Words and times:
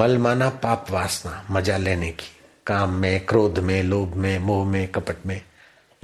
मल 0.00 0.18
माना 0.18 0.50
पाप 0.50 0.90
वासना, 0.90 1.46
मज़ा 1.50 1.76
लेने 1.76 2.12
की। 2.12 2.40
काम 2.66 2.90
में, 2.90 3.26
क्रोध 3.26 3.58
में, 3.58 3.82
लोभ 3.82 4.14
में, 4.14 4.38
मोह 4.38 4.66
में, 4.66 4.88
कपट 4.88 5.26
में, 5.26 5.44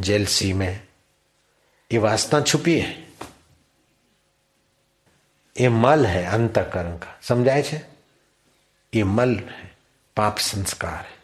जेलसी 0.01 0.53
में। 0.53 0.87
ये 1.93 1.99
वासना 1.99 2.41
छुपी 2.41 2.81
है। 2.81 3.09
ये 5.61 5.69
मल 5.69 6.07
है 6.07 6.25
अंतकरण 6.25 6.97
का। 6.97 7.19
समझाए 7.23 7.63
छे? 7.63 7.77
ये 8.95 9.05
मल 9.05 9.29
है, 9.29 9.77
पाप 10.17 10.39
संस्कार 10.39 11.05
है। 11.05 11.17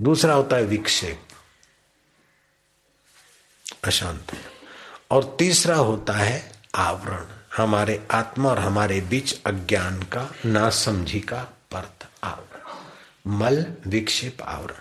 दूसरा 0.00 0.34
होता 0.34 0.56
है 0.56 0.62
विक्षेप। 0.62 1.22
अशांत 3.84 4.26
और 5.10 5.36
तीसरा 5.38 5.76
होता 5.76 6.12
है 6.12 6.52
आवरण। 6.74 7.24
हमारे 7.56 8.06
आत्मा 8.10 8.48
और 8.48 8.58
हमारे 8.58 9.00
बीच 9.00 9.42
अज्ञान 9.46 10.02
का, 10.02 10.34
नासमझी 10.46 11.20
का 11.20 11.56
पर्थ 11.70 12.06
आवरण 12.24 13.38
मल 13.38 13.64
विक्षेप 13.86 14.42
आवरण 14.42 14.80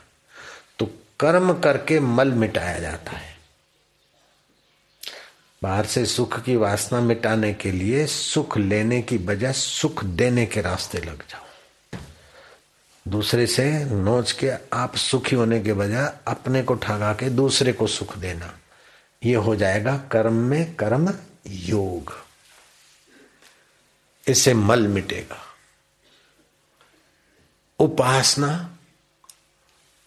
तो 0.80 0.86
कर्म 1.20 1.54
करके 1.60 2.00
मल 2.00 2.32
मिटाया 2.32 2.80
जाता 2.80 3.12
है। 3.12 3.38
बाहर 5.62 5.86
से 5.86 6.06
सुख 6.06 6.40
की 6.44 6.56
वासना 6.56 7.00
मिटाने 7.02 7.54
के 7.54 7.72
लिए 7.72 8.06
सुख 8.08 8.58
लेने 8.58 9.02
की 9.02 9.18
बजाय 9.18 9.54
सुख 9.54 10.04
देने 10.04 10.46
के 10.46 10.62
रास्ते 10.62 10.98
लग 10.98 11.24
जाओ। 11.30 11.46
दूसरे 13.06 13.48
से 13.48 13.86
नोच 13.86 14.32
के 14.32 14.52
आप 14.74 14.96
सुखी 14.96 15.36
होने 15.36 15.60
के 15.60 15.74
बजाय 15.74 16.14
अपने 16.28 16.64
को 16.64 16.74
ठगा 16.76 17.14
के 17.14 17.30
दूसरे 17.30 17.74
को 17.74 17.88
सुख 17.88 18.18
देना। 18.18 18.54
ये 19.26 19.36
हो 19.36 19.56
जाएगा 19.56 19.98
कर्म 20.12 20.34
में 20.34 20.76
कर्म 20.76 21.14
योग। 21.48 22.14
इससे 24.28 24.54
मल 24.54 24.88
मिटेगा। 24.88 25.46
उपासना, 27.80 28.70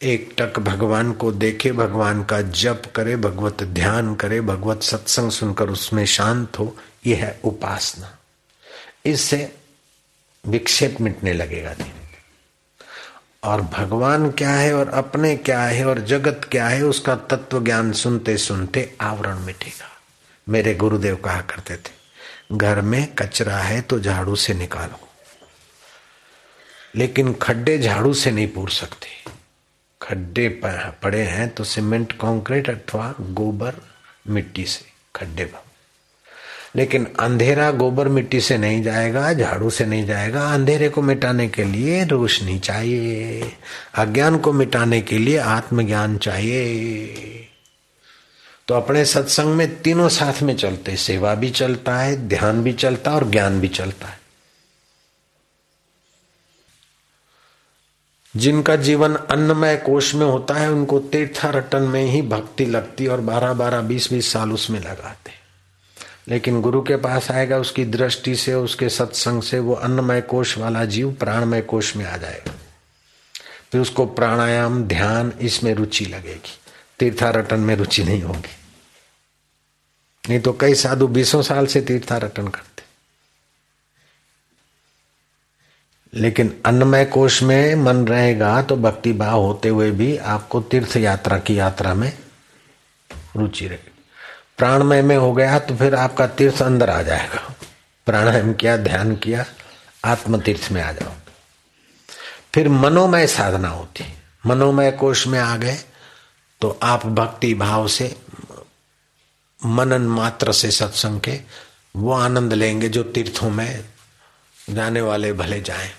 एक 0.01 0.35
टक 0.39 0.59
भगवान 0.59 1.13
को 1.13 1.31
देखे, 1.33 1.73
भगवान 1.73 2.23
का 2.25 2.41
जप 2.43 2.83
करे, 2.97 3.17
भगवत 3.17 3.63
ध्यान 3.63 4.15
करे, 4.15 4.41
भगवत 4.41 4.83
सत्संग 4.83 5.31
सुनकर 5.31 5.69
उसमें 5.69 6.05
शांत 6.07 6.59
हो, 6.59 6.77
यह 7.07 7.25
है 7.25 7.39
उपासना। 7.45 8.17
इससे 9.05 9.53
विक्षेप 10.45 11.01
मिटने 11.01 11.33
लगेगा 11.33 11.73
धीरे 11.75 12.01
और 13.45 13.61
भगवान 13.61 14.31
क्या 14.31 14.51
है 14.51 14.75
और 14.75 14.89
अपने 14.89 15.35
क्या 15.37 15.63
है 15.63 15.85
और 15.85 16.01
जगत 16.01 16.49
क्या 16.51 16.67
है, 16.69 16.83
उसका 16.83 17.15
तत्व 17.15 17.63
ज्ञान 17.65 17.93
सुनते 17.93 18.37
सुनते 18.39 18.95
आवरण 19.01 19.39
मिटेगा। 19.39 19.89
मेरे 20.47 20.75
गुरुदेव 20.75 21.17
कहा 21.17 21.41
करते 21.41 21.77
थे, 21.77 21.91
घर 22.53 22.81
में 22.81 23.15
कचरा 23.15 23.59
है 23.59 23.81
तो 23.81 24.01
झाड़ू 24.01 24.37
से 24.37 24.55
निकालो। 24.55 25.09
लेकिन 26.97 27.33
खड्डे 27.33 27.79
झाड़ू 27.79 28.15
से 28.15 28.31
नहीं 28.31 28.49
पूर 28.49 28.71
सकते। 28.71 29.09
खड्डे 30.03 30.49
पड़े 30.65 31.23
हैं 31.23 31.49
तो 31.49 31.65
सीमेंट, 31.65 32.13
कंक्रीट 32.13 32.71
अथवा 32.71 33.15
गोबर 33.21 33.75
मिट्टी 34.29 34.65
से, 34.65 34.85
खड्डे 35.17 35.51
लेकिन 36.77 37.07
अंधेरा 37.21 37.71
गोबर 37.71 38.09
मिट्टी 38.09 38.41
से 38.41 38.59
नहीं 38.59 38.83
जाएगा, 38.83 39.33
झाड़ू 39.33 39.71
से 39.71 39.87
नहीं 39.87 40.07
जाएगा। 40.07 40.47
अंधेरे 40.55 40.89
को 40.89 41.03
मिटाने 41.03 41.49
के 41.49 41.65
लिए 41.65 42.05
रोशनी 42.05 42.59
चाहिए, 42.59 43.53
अज्ञान 43.95 44.39
को 44.39 44.53
मिटाने 44.53 45.01
के 45.01 45.19
लिए 45.19 45.37
आत्मज्ञान 45.39 46.17
चाहिए। 46.19 47.49
तो 48.69 48.75
अपने 48.75 49.05
सत्संग 49.05 49.55
में 49.55 49.83
तीनों 49.83 50.09
साथ 50.09 50.43
में 50.43 50.57
चलते, 50.57 50.97
सेवा 50.97 51.35
भी 51.35 51.51
चलता 51.51 51.99
है, 51.99 52.17
ध्यान 52.29 52.63
भी 52.63 52.73
चलता 52.73 53.11
है 53.11 53.17
और 53.17 53.31
ज्ञान 53.31 53.61
भी 53.61 53.69
चलता 53.69 54.09
है। 54.09 54.22
जिनका 58.37 58.77
जीवन 58.77 59.15
अन्नमय 59.15 59.77
कोष 59.77 60.15
में 60.15 60.27
होता 60.27 60.55
है, 60.55 60.73
उनको 60.73 60.99
तीर्थारटन 60.99 61.83
में 61.83 62.05
ही 62.05 62.23
भक्ति 62.23 62.67
लगती 62.67 63.07
और 63.07 63.21
बारह 63.21 63.53
बारह 63.53 63.81
बीस 63.81 64.13
बीस 64.13 64.33
साल 64.33 64.53
उसमें 64.53 64.81
लगाते। 64.81 65.33
लेकिन 66.29 66.61
गुरु 66.61 66.83
के 66.83 66.97
पास 66.97 67.31
आएगा, 67.31 67.59
उसकी 67.59 67.85
दृष्टि 67.85 68.37
से, 68.37 68.55
उसके 68.55 68.89
सत्संग 68.89 69.43
से 69.43 69.59
वो 69.59 69.75
अन्नमय 69.75 70.21
कोष 70.21 70.59
वाला 70.59 70.85
जीव 70.85 71.13
प्राणमय 71.13 71.61
कोष 71.61 71.97
में 71.97 72.05
आ 72.05 72.17
जाएगा। 72.17 72.53
फिर 73.73 73.81
उसको 73.81 74.07
प्राणायाम, 74.07 74.85
ध्यान, 74.85 75.33
इसमें 75.41 75.75
रुचि 75.75 76.05
लगेगी। 76.05 76.59
तीर्थारटन 76.99 77.61
में 77.61 77.77
रुचि 77.77 78.05
नहीं 78.05 78.23
होगी। 78.23 78.57
नहीं 80.29 80.41
तो 80.41 80.53
कई 80.53 80.75
साधु 80.75 81.07
बीसों 81.07 81.43
साल 81.43 81.67
से 81.67 81.81
तीर्थारटन 81.81 82.49
करते 82.49 82.72
लेकिन 86.13 86.55
अन्नमय 86.67 87.05
कोष 87.05 87.43
में 87.43 87.75
मन 87.75 88.07
रहेगा 88.07 88.61
तो 88.63 88.77
भक्ति 88.77 89.13
भाव 89.13 89.41
होते 89.41 89.69
हुए 89.69 89.91
भी 89.91 90.17
आपको 90.17 90.61
तीर्थ 90.61 90.97
यात्रा 90.97 91.39
की 91.39 91.59
यात्रा 91.59 91.95
में 91.95 92.13
रुचि 93.37 93.67
रहेगी 93.67 93.91
प्राणमय 94.59 95.03
में 95.03 95.17
हो 95.17 95.33
गया 95.33 95.59
तो 95.59 95.77
फिर 95.77 95.95
आपका 95.95 96.27
तीर्थ 96.27 96.61
अंदर 96.63 96.91
आ 96.91 97.01
जाएगा। 97.03 97.55
प्राणायाम 98.07 98.53
किया, 98.53 98.77
ध्यान 98.77 99.15
किया 99.17 99.45
आत्म 100.05 100.41
तीर्थ 100.41 100.71
में 100.73 100.83
आ 100.83 100.91
जाओ। 100.93 101.13
फिर 102.55 102.69
मनोमय 102.69 103.27
साधना 103.27 103.69
होती। 103.69 104.05
मनोमय 104.47 104.91
कोष 104.91 105.27
में 105.27 105.39
आ 105.39 105.57
गए 105.57 105.79
तो 106.61 106.79
आप 106.83 107.07
भक्ति 107.07 107.53
भाव 107.55 107.89
से, 107.89 108.15
मनन 109.61 110.03
मात्र 110.09 110.53
से 110.53 110.71
सत्संग 110.71 111.21
के 111.21 111.39
वो 111.97 112.13
आनंद 112.13 112.53
लेंगे 112.53 112.89
जो 112.89 113.03
तीर्थों 113.05 113.51
में 113.51 113.85
जाने 114.71 115.01
वाले 115.01 115.33
भले 115.33 115.61
जाएँ। 115.61 115.91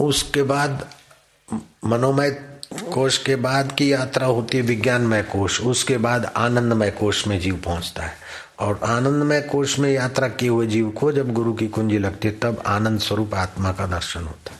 उसके 0.00 0.42
बाद 0.42 0.86
मनोमय 1.84 2.30
कोश 2.92 3.18
के 3.18 3.36
बाद 3.36 3.72
की 3.72 3.92
यात्रा 3.92 4.26
होती 4.26 4.56
है 4.56 4.62
विज्ञानमय 4.62 5.22
कोश 5.22 5.60
उसके 5.60 5.96
बाद 5.98 6.24
आनंदमय 6.36 6.90
कोश 6.90 7.26
में 7.26 7.38
जीव 7.40 7.56
पहुँचता 7.56 8.02
है। 8.02 8.14
और 8.60 8.80
आनंदमय 8.84 9.40
कोश 9.40 9.78
में 9.78 9.90
यात्रा 9.90 10.28
किए 10.28 10.48
हुए 10.48 10.66
जीव 10.66 10.90
को 10.90 11.12
जब 11.12 11.32
गुरु 11.32 11.52
की 11.52 11.68
कुंजी 11.68 11.98
लगती 11.98 12.28
है, 12.28 12.34
तब 12.34 12.62
आनंद 12.66 13.00
स्वरूप 13.00 13.34
आत्मा 13.34 13.72
का 13.72 13.86
दर्शन 13.86 14.24
होता 14.24 14.52
है। 14.52 14.58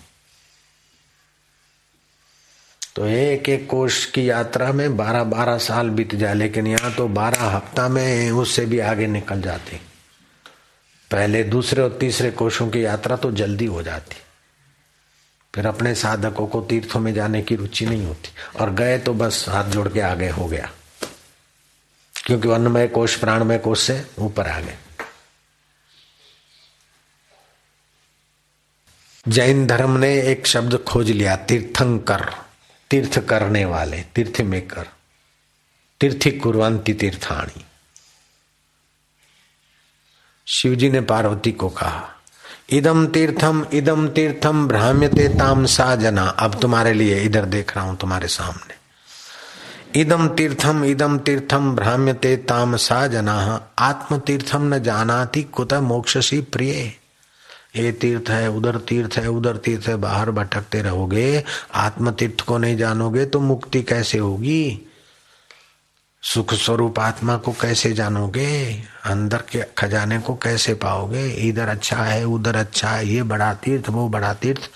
तो 2.96 3.06
एक 3.06 3.48
एक 3.48 3.68
कोष 3.70 4.04
की 4.04 4.28
यात्रा 4.30 4.72
में 4.72 4.96
बारह 4.96 5.24
बारह 5.24 5.58
साल 5.58 5.90
बीत 5.90 6.14
जाए, 6.14 6.34
लेकिन 6.34 6.66
यहाँ 6.66 6.92
तो 6.94 7.08
बारह 7.08 7.44
हफ़्ता 7.44 7.88
में 7.88 8.30
उससे 8.30 8.66
भी 8.66 8.78
आगे 8.78 9.06
निकल 9.06 9.42
जाते। 9.42 9.80
पहले 11.10 11.44
दूसरे 11.44 11.82
और 11.82 11.96
तीसरे 12.00 12.30
कोषों 12.30 12.68
की 12.68 12.84
यात्रा 12.84 13.16
तो 13.16 13.30
जल्दी 13.32 13.66
हो 13.66 13.82
जाती। 13.82 14.16
फिर 15.54 15.66
अपने 15.66 15.94
साधकों 15.94 16.46
को 16.46 16.60
तीर्थों 16.60 17.00
में 17.00 17.14
जाने 17.14 17.42
की 17.42 17.56
रुचि 17.56 17.86
नहीं 17.86 18.06
होती। 18.06 18.58
और 18.60 18.74
गए 18.74 18.98
तो 18.98 19.14
बस 19.14 19.48
हाथ 19.48 19.64
जोड़ 19.64 19.88
के 19.88 20.00
आगे 20.00 20.28
हो 20.28 20.46
गया। 20.46 20.72
क्योंकि 22.24 22.48
अन्नमय 22.48 22.88
कोष 22.88 23.16
प्राणमय 23.16 23.58
कोष 23.58 23.80
से 23.80 24.10
ऊपर 24.18 24.48
आ 24.48 24.60
गए। 24.60 24.78
जैन 29.28 29.66
धर्म 29.66 29.96
ने 29.96 30.22
एक 30.22 30.46
शब्द 30.46 30.76
खोज 30.76 31.10
लिया, 31.10 31.36
तीर्थंकर 31.36 32.34
तीर्थ 32.90 33.18
करने 33.18 33.64
वाले 33.64 34.02
तीर्थ 34.02 34.40
में 34.40 34.68
कर 34.68 34.86
तीर्थी 36.00 36.30
कुरवंती 36.30 36.94
तीर्थाणी। 36.94 37.64
शिवजी 40.46 40.90
ने 40.90 41.00
पार्वती 41.00 41.52
को 41.52 41.68
कहा 41.68 42.19
इदम 42.72 43.06
तीर्थम 43.06 43.64
इदम 43.72 44.08
तीर्थम 44.08 44.68
भ्राम्यते 44.68 45.28
ताम 45.28 45.64
सा 45.66 45.96
जना 45.96 46.24
अब 46.24 46.58
तुम्हारे 46.60 46.92
लिए 46.92 47.20
इधर 47.20 47.44
देख 47.44 47.76
रहा 47.76 47.84
हूँ 47.84 47.96
तुम्हारे 47.96 48.28
सामने। 48.28 48.78
इदम 50.00 50.28
तीर्थम 50.28 50.84
इदम 50.84 51.18
तीर्थम 51.18 51.74
भ्राम्यते 51.76 52.36
ताम 52.36 52.76
सा 52.76 53.06
जना 53.06 53.34
आत्म 53.78 54.18
तीर्थम 54.18 54.74
न 54.74 54.78
जानाति, 54.82 55.42
कुत 55.42 55.74
मोक्षसी 55.74 56.40
प्रिय? 56.40 56.92
ये 57.76 57.92
तीर्थ 57.92 58.30
है, 58.30 58.48
उधर 58.50 58.76
तीर्थ 58.76 59.18
है, 59.18 59.26
उधर 59.26 59.56
तीर्थ 59.56 59.88
है, 59.88 59.96
बाहर 59.96 60.30
भटकते 60.30 60.82
रहोगे 60.82 61.44
आत्म 61.74 62.10
तीर्थ 62.10 62.40
को 62.40 62.58
नहीं 62.58 62.76
जानोगे 62.76 63.24
तो 63.24 63.40
मुक्ति 63.40 63.82
कैसे 63.82 64.18
होगी? 64.18 64.86
सुख 66.23 66.53
स्वरूप 66.55 66.99
आत्मा 66.99 67.37
को 67.37 67.51
कैसे 67.61 67.91
जानोगे 67.93 68.49
अंदर 69.05 69.43
के 69.51 69.63
खजाने 69.77 70.19
को 70.19 70.35
कैसे 70.43 70.73
पाओगे 70.83 71.25
इधर 71.47 71.69
अच्छा 71.69 72.03
है 72.03 72.23
उधर 72.27 72.55
अच्छा 72.55 72.89
है 72.89 73.07
ये 73.07 73.23
बड़ा 73.25 73.53
तीर्थ 73.63 73.89
वो 73.89 74.07
बड़ा 74.09 74.33
तीर्थ 74.41 74.69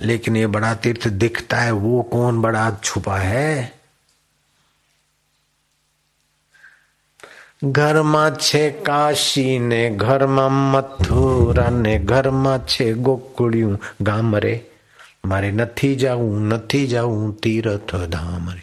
लेकिन 0.00 0.36
ये 0.36 0.46
बड़ा 0.48 0.74
तीर्थ 0.76 1.08
दिखता 1.16 1.56
है 1.58 1.72
वो 1.72 2.02
कौन 2.12 2.40
बड़ा 2.42 2.70
छुपा 2.84 3.16
है 3.18 3.78
ઘરમાં 7.66 8.36
છે 8.38 8.60
કાશી 8.86 9.58
ને 9.60 9.78
ઘરમાં 9.92 10.58
મથુરા 10.72 11.70
ને 11.76 11.94
ઘરમાં 12.04 12.66
છે 12.66 12.86
ગોકુળિયું 13.00 13.72
ગામ 14.02 14.36
રે 14.36 14.52
મારે 15.24 15.50
નથી 15.52 15.90
જાવું 15.96 16.44
નથી 16.50 16.82
જાવું 16.86 17.32
તીર્થ 17.42 17.94
ધામ 18.08 18.46
રે 18.50 18.62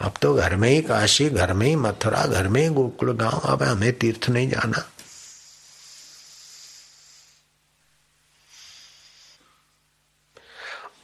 अब 0.00 0.14
तो 0.22 0.34
घर 0.34 0.56
में 0.56 0.70
ही 0.70 0.82
काशी, 0.82 1.30
घर 1.30 1.52
में 1.52 1.66
ही 1.66 1.76
मथुरा, 1.76 2.26
घर 2.26 2.48
में 2.48 2.62
ही 2.62 2.68
गोकुल 2.68 3.16
गाँव 3.16 3.38
अब 3.38 3.62
हमें 3.62 3.92
तीर्थ 3.92 4.28
नहीं 4.28 4.48
जाना। 4.48 4.90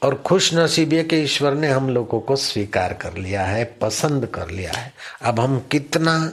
और 0.02 0.14
खुश 0.14 0.54
नसीब 0.54 0.92
ये 0.92 1.02
कि 1.04 1.16
ईश्वर 1.16 1.54
ने 1.54 1.68
हम 1.68 1.88
लोगों 1.90 2.20
को 2.20 2.36
स्वीकार 2.36 2.94
कर 2.94 3.16
लिया 3.16 3.44
है, 3.44 3.64
पसंद 3.64 4.26
कर 4.26 4.50
लिया 4.50 4.72
है। 4.72 4.94
अब 5.22 5.40
हम 5.40 5.60
कितना 5.60 6.32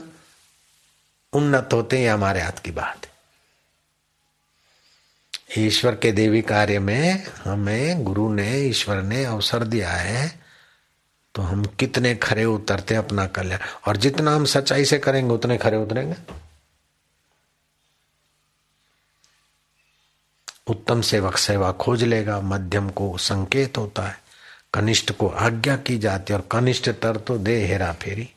उन्नत 1.32 1.68
होते 1.72 1.98
हैं 1.98 2.10
हमारे 2.10 2.40
हाथ 2.40 2.62
की 2.64 2.70
बात 2.70 3.06
ईश्वर 5.58 5.94
के 5.94 6.12
देवी 6.12 6.42
कार्य 6.42 6.78
में 6.78 7.26
हमें 7.44 8.04
गुरु 8.04 8.34
ने, 8.34 8.60
ईश्वर 8.60 9.02
ने 9.02 9.24
अवसर 9.24 9.64
दिया 9.64 9.90
है 9.90 10.37
तो 11.38 11.42
हम 11.42 11.64
कितने 11.64 12.14
खरे 12.14 12.44
उतरते 12.44 12.94
अपना 12.94 13.26
कल्याण। 13.26 13.60
और 13.88 13.96
जितना 13.96 14.34
हम 14.34 14.44
सच्चाई 14.44 14.84
से 14.84 14.98
करेंगे, 14.98 15.34
उतने 15.34 15.58
खरे 15.58 15.76
उतरेंगे। 15.76 16.14
उत्तम 20.66 21.00
सेवक 21.00 21.36
सेवा 21.36 21.72
खोज 21.72 22.02
लेगा, 22.02 22.40
मध्यम 22.40 22.90
को 22.90 23.18
संकेत 23.18 23.78
होता 23.78 24.02
है। 24.02 24.22
कनिष्ठ 24.74 25.12
को 25.12 25.28
आज्ञा 25.28 25.76
की 25.76 25.98
जाती 25.98 26.32
है, 26.32 26.38
और 26.38 26.48
कनिष्ठ 26.50 26.90
तर 26.90 27.16
तो 27.16 27.38
दे 27.38 27.66
हेरा 27.66 27.92
फेरी। 27.92 28.30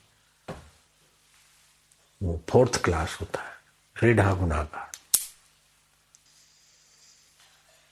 वो 2.23 2.41
फोर्थ 2.49 2.83
क्लास 2.83 3.17
होता 3.21 3.41
है, 3.41 3.55
रीढ़ा 4.03 4.33
गुनागार। 4.33 4.90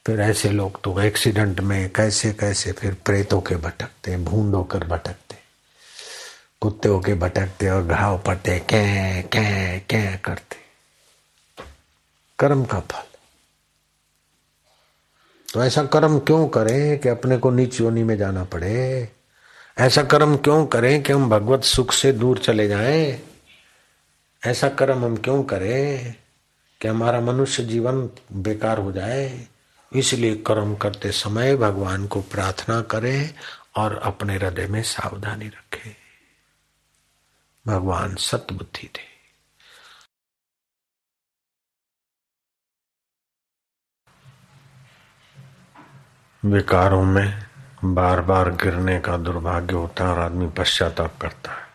फिर 0.10 0.22
ऐसे 0.22 0.50
लोग 0.50 0.82
तो 0.82 1.02
एक्सीडेंट 1.02 1.60
में 1.60 1.90
कैसे 1.90 2.34
कैसे 2.34 2.72
फिर 2.72 2.94
प्रेतों 2.94 3.42
के 3.42 3.56
भटकते, 3.56 4.18
भूंड 4.18 4.56
होकर 4.56 4.84
भटकते, 4.84 5.36
कुत्ते 6.62 6.90
होके 6.90 7.14
भटकते 7.14 7.70
और 7.70 7.86
घाव 7.86 8.20
पड़ते, 8.20 8.60
कै 8.60 9.22
कै 9.22 9.80
कै 9.80 10.18
करते। 10.18 10.58
कर्म 12.40 12.66
का 12.66 12.80
फल। 12.80 13.04
तो 15.54 15.64
ऐसा 15.64 15.84
कर्म 15.84 16.20
क्यों 16.20 16.48
करें 16.48 17.00
कि 17.00 17.10
अपने 17.10 17.38
को 17.38 17.52
नीच 17.52 17.82
योनि 17.82 18.04
में 18.04 18.18
जाना 18.18 18.44
पड़े? 18.44 19.10
ऐसा 19.78 20.04
कर्म 20.04 20.38
क्यों 20.38 20.66
करें 20.66 21.04
कि 21.04 21.14
हम 21.14 21.30
भगवत 21.30 21.64
सुख 21.64 21.92
से 21.92 22.12
दूर 22.12 22.38
चले 22.38 22.68
जाएँ? 22.68 23.22
ऐसा 24.46 24.70
कर्म 24.70 25.06
हम 25.06 25.18
क्यों 25.18 25.44
करें 25.44 26.16
कि 26.82 26.88
हमारा 26.88 27.22
मनुष्य 27.22 27.64
जीवन 27.64 28.10
बेकार 28.34 28.78
हो 28.78 28.92
जाए? 28.92 29.48
इसलिए 29.96 30.36
कर्म 30.36 30.76
करते 30.76 31.12
समय 31.12 31.56
भगवान 31.56 32.08
को 32.08 32.22
प्रार्थना 32.22 32.82
करें 32.82 33.34
और 33.76 33.98
अपने 33.98 34.36
हृदय 34.36 34.68
में 34.68 34.84
सावधानी 34.84 35.48
रखें। 35.48 35.96
भगवान 37.68 38.16
सतबुद्धि 38.16 38.88
थे 38.88 39.10
विकारों 46.46 47.04
में 47.04 47.44
बार 47.84 48.22
बार 48.22 48.50
गिरने 48.52 49.00
का 49.00 49.18
दुर्भाग्य 49.18 49.74
होता 49.74 50.04
है 50.04 50.12
और 50.12 50.20
आदमी 50.20 50.48
पश्चाताप 50.50 51.18
करता 51.22 51.52
है। 51.52 51.69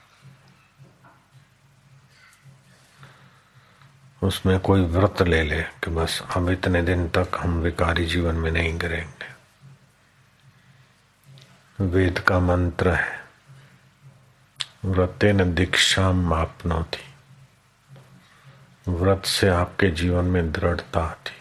उसमें 4.25 4.61
कोई 4.61 4.81
व्रत 4.81 5.23
ले 5.23 5.43
ले 5.43 5.62
कि 5.62 5.91
बस 5.91 6.23
अब 6.37 6.50
इतने 6.50 6.82
दिन 6.82 7.09
तक 7.09 7.29
हम 7.37 7.61
विकारी 7.61 8.06
जीवन 8.06 8.35
में 8.35 8.50
नहीं 8.50 8.79
गिरेंगे 8.79 9.35
वेद 11.79 12.19
का 12.19 12.41
मंत्र 12.41 12.91
है, 12.91 13.21
व्रते 14.85 15.32
न 15.32 15.55
दीक्षा 15.55 16.12
मापनो 16.12 16.85
थी 16.85 17.15
व्रत 18.93 19.25
से 19.25 19.49
आपके 19.49 19.91
जीवन 19.91 20.25
में 20.25 20.53
दृढ़ता 20.53 21.00
आती। 21.00 21.32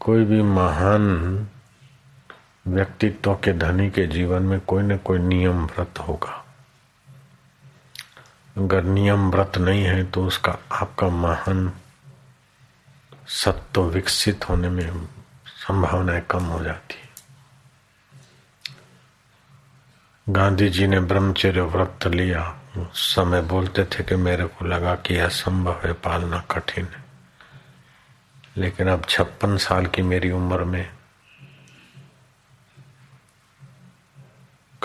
कोई 0.00 0.24
भी 0.24 0.42
महान 0.42 1.48
व्यक्तित्व 2.66 3.34
के 3.34 3.52
धनी 3.52 3.90
के 3.90 4.06
जीवन 4.06 4.42
में 4.42 4.60
कोई 4.60 4.82
न 4.82 4.96
कोई 4.96 5.18
नियम 5.18 5.66
व्रत 5.66 5.98
होगा। 5.98 6.45
अगर 8.56 8.82
नियम 8.82 9.30
व्रत 9.30 9.58
नहीं 9.58 9.82
है 9.82 10.04
तो 10.04 10.26
उसका 10.26 10.58
आपका 10.72 11.08
महान 11.08 11.72
सत्व 13.28 13.82
विकसित 13.82 14.48
होने 14.48 14.68
में 14.68 15.08
संभावनाएँ 15.46 16.22
कम 16.30 16.44
हो 16.44 16.64
जाती 16.64 16.94
है। 16.94 17.06
गांधी 20.28 20.68
जी 20.68 20.86
ने 20.86 21.00
ब्रह्मचर्य 21.00 21.60
व्रत 21.60 22.06
लिया। 22.06 22.60
उस 22.78 23.14
समय 23.14 23.42
बोलते 23.42 23.84
थे 23.84 24.02
कि 24.02 24.16
मेरे 24.16 24.46
को 24.46 24.64
लगा 24.64 24.94
कि 24.94 25.18
असंभव 25.18 25.80
है, 25.84 25.92
पालना 25.92 26.44
कठिन 26.50 26.84
है। 26.84 27.04
लेकिन 28.56 28.88
अब 28.88 29.04
छप्पन 29.08 29.56
साल 29.56 29.86
की 29.86 30.02
मेरी 30.02 30.30
उम्र 30.30 30.64
में 30.64 30.95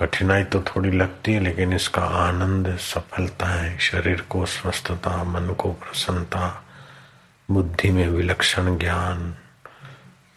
कठिनाई 0.01 0.43
तो 0.43 0.61
थोड़ी 0.61 0.91
लगती 0.91 1.33
है, 1.33 1.39
लेकिन 1.39 1.73
इसका 1.73 2.01
आनंद, 2.01 2.75
सफलता 2.77 3.47
है 3.47 3.77
शरीर 3.79 4.21
को 4.29 4.45
स्वस्थता, 4.45 5.23
मन 5.23 5.53
को 5.53 5.71
प्रसन्नता, 5.73 6.63
बुद्धि 7.49 7.89
में 7.89 8.07
विलक्षण 8.07 8.77
ज्ञान, 8.77 9.29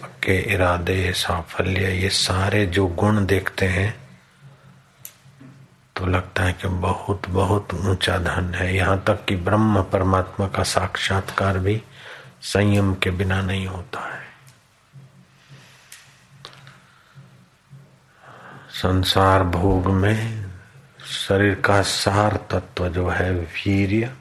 पक्के 0.01 0.39
इरादे, 0.55 1.13
साफल्य, 1.13 1.93
ये 1.93 2.09
सारे 2.11 2.65
जो 2.67 2.87
गुण 2.87 3.25
देखते 3.27 3.67
हैं 3.67 3.95
तो 5.97 6.07
लगता 6.07 6.43
है 6.43 6.53
कि 6.53 6.69
बहुत 6.69 7.29
बहुत 7.29 7.75
ऊँचा 7.75 8.17
धन 8.19 8.55
है। 8.55 8.75
यहाँ 8.77 9.03
तक 9.07 9.25
कि 9.25 9.37
ब्रह्म 9.37 9.83
परमात्मा 9.83 10.47
का 10.47 10.63
साक्षात्कार 10.63 11.59
भी 11.59 11.81
संयम 12.43 12.95
के 12.95 13.11
बिना 13.11 13.41
नहीं 13.43 13.67
होता 13.67 14.01
है। 14.09 14.24
संसार 18.85 19.43
भोग 19.43 19.87
में 19.87 20.51
शरीर 21.07 21.55
का 21.55 21.83
सार 21.83 22.37
तत्व 22.51 22.89
जो 22.89 23.09
है 23.09 23.33
वीर्य, 23.33 24.15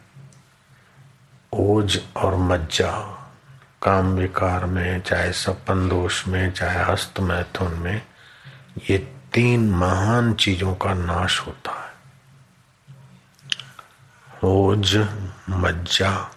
ओज 1.54 2.02
और 2.16 2.36
मज्जा, 2.36 2.92
काम 3.84 4.06
विकार 4.14 4.66
में, 4.66 5.02
चाहे 5.02 5.34
सपन 5.34 5.90
दोष 5.90 6.28
में, 6.28 6.52
चाहे 6.52 6.84
हस्त 6.84 7.20
मैथुन 7.20 7.74
में, 7.74 8.02
ये 8.90 8.98
तीन 9.34 9.70
महान 9.72 10.34
चीज़ों 10.34 10.76
का 10.76 10.94
नाश 10.94 11.40
होता 11.40 11.72
है। 11.72 11.94
ओज, 14.44 15.08
मज्जा, 15.50 16.32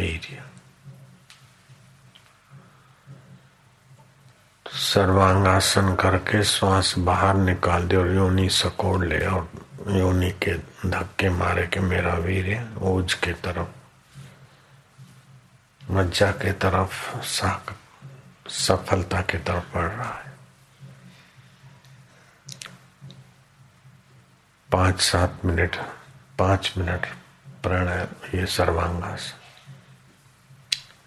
वीर्य। 0.00 0.49
सर्वांगासन 4.80 5.94
करके 5.94 6.42
श्वास 6.42 6.94
बाहर 6.98 7.34
निकाल 7.34 7.88
दे 7.88 7.96
और 7.96 8.14
योनि 8.14 8.48
सकोड़ 8.48 9.04
ले 9.06 9.26
और 9.26 9.50
योनि 9.88 10.30
के 10.42 10.54
धक्के 10.88 11.28
मारे 11.30 11.66
के 11.66 11.80
मेरा 11.80 12.14
वीर 12.14 12.78
ओज 12.82 13.14
के 13.14 13.32
तरफ़ 13.32 13.68
मज्जा 15.90 16.30
के 16.30 16.52
तरफ़ 16.52 17.20
सफलता 18.48 19.20
की 19.20 19.38
तरफ़ 19.38 19.74
बढ़ 19.74 19.90
रहा 19.90 20.14
है। 20.14 20.32
पाँच 24.72 25.00
सात 25.00 25.44
मिनट, 25.44 25.76
पाँच 26.38 26.72
मिनट 26.78 27.06
प्राणायाम 27.62 28.38
ये 28.38 28.46
सर्वांगासन। 28.46 29.38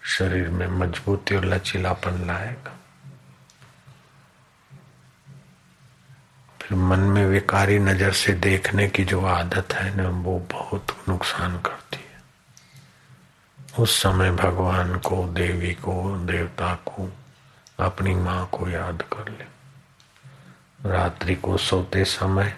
शरीर 0.06 0.48
में 0.48 0.68
मजबूती 0.68 1.36
और 1.36 1.44
लचीलापन 1.44 2.26
लाएगा। 2.26 2.73
फिर 6.64 6.78
मन 6.78 6.98
में 6.98 7.26
विकारी 7.26 7.78
नज़र 7.78 8.12
से 8.12 8.32
देखने 8.32 8.88
की 8.88 9.04
जो 9.04 9.24
आदत 9.24 9.72
है 9.72 9.96
ना, 9.96 10.08
वो 10.08 10.38
बहुत 10.52 10.86
नुकसान 11.08 11.60
करती 11.60 11.96
है। 11.96 12.22
उस 13.78 14.02
समय 14.02 14.30
भगवान 14.30 14.98
को, 14.98 15.28
देवी 15.28 15.74
को, 15.74 16.16
देवता 16.16 16.74
को, 16.74 17.12
अपनी 17.80 18.14
माँ 18.14 18.48
को 18.52 18.68
याद 18.68 19.02
कर 19.02 19.28
ले। 19.28 19.44
रात्रि 20.90 21.34
को 21.34 21.56
सोते 21.56 22.04
समय 22.04 22.56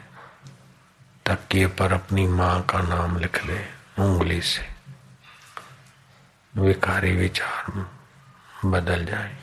तकिए 1.27 1.67
पर 1.67 1.93
अपनी 1.93 2.27
माँ 2.27 2.63
का 2.63 2.81
नाम 2.81 3.19
लिख 3.19 3.47
ले, 3.47 3.59
उंगली 3.99 4.41
से। 4.41 4.67
विकारी 6.61 7.17
विचार 7.17 7.87
बदल 8.65 9.05
जाए। 9.05 9.37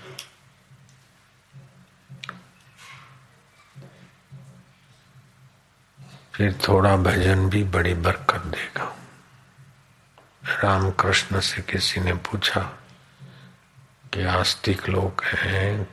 फिर 6.35 6.59
थोड़ा 6.67 6.97
भजन 6.97 7.49
भी 7.49 7.63
बड़ी 7.63 7.93
बरकत 7.93 8.39
देगा। 8.39 8.97
रामकृष्ण 10.63 11.39
से 11.39 11.61
किसी 11.61 12.01
ने 12.01 12.13
पूछा 12.13 12.61
कि 14.13 14.23
आस्तिक 14.23 14.89
लोग 14.89 15.23
हैं, 15.25 15.83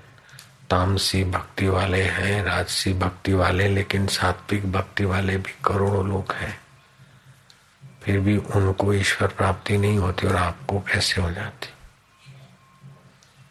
तामसी 0.71 1.25
भक्ति 1.25 1.69
वाले 1.69 2.03
हैं, 2.03 2.45
राजसी 2.45 2.93
भक्ति 2.93 3.33
वाले, 3.33 3.69
लेकिन 3.69 4.07
सात्विक 4.07 4.73
भक्ति 4.73 5.05
वाले 5.05 5.37
भी 5.37 5.55
करोड़ों 5.65 6.09
लोग 6.09 6.33
हैं। 6.33 6.61
फिर 8.03 8.21
भी 8.21 8.37
उनको 8.37 8.95
ईश्वर 8.95 9.29
प्राप्ति 9.29 9.79
नहीं 9.79 9.99
होती 9.99 10.27
और 10.27 10.37
आपको 10.37 10.81
कैसे 10.81 11.23
हो 11.23 11.31
जाती? 11.31 11.69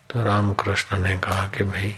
तो 0.10 0.24
रामकृष्ण 0.24 0.98
ने 0.98 1.18
कहा 1.18 1.48
कि 1.48 1.64
भाई 1.64 1.96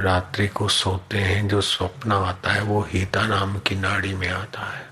रात्रि 0.00 0.48
को 0.48 0.68
सोते 0.68 1.18
हैं, 1.18 1.48
जो 1.48 1.60
स्वप्न 1.60 2.12
आता 2.12 2.52
है, 2.52 2.62
वो 2.62 2.82
हिता 2.82 3.26
नाम 3.26 3.58
की 3.58 3.74
नाड़ी 3.74 4.14
में 4.14 4.28
आता 4.28 4.60
है। 4.60 4.90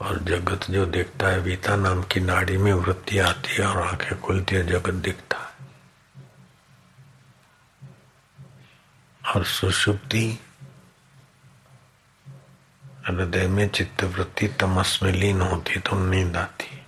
और 0.00 0.18
जगत 0.18 0.60
जो 0.70 0.86
देखता 0.86 1.28
है, 1.28 1.40
वीता 1.40 1.76
नाम 1.76 2.02
की 2.02 2.20
नाड़ी 2.20 2.56
में 2.56 2.72
वृत्ति 2.72 3.18
आती 3.18 3.54
है 3.54 3.66
और 3.66 3.82
आँखें 3.82 4.20
खुलती 4.20 4.56
है, 4.56 4.66
जगत 4.66 4.94
दिखता 4.94 5.38
है। 5.38 5.50
और 9.34 9.44
सुषुप्ति 9.44 10.38
हृदय 13.08 13.48
में 13.48 13.68
चित्त 13.68 14.04
वृत्ति 14.04 14.48
तमस 14.48 15.00
में 15.02 15.12
लीन 15.12 15.40
होती 15.40 15.80
तो 15.80 16.10
नींद 16.10 16.36
आती 16.36 16.79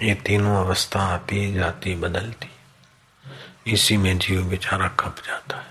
ये 0.00 0.14
तीनों 0.14 0.56
अवस्था 0.56 1.00
आती 1.00 1.54
जाती, 1.54 1.94
बदलती। 1.94 2.50
इसी 3.66 3.96
में 3.96 4.18
जीव 4.18 4.42
बेचारा 4.42 4.88
खप 4.88 5.16
जाता 5.26 5.56
है। 5.56 5.66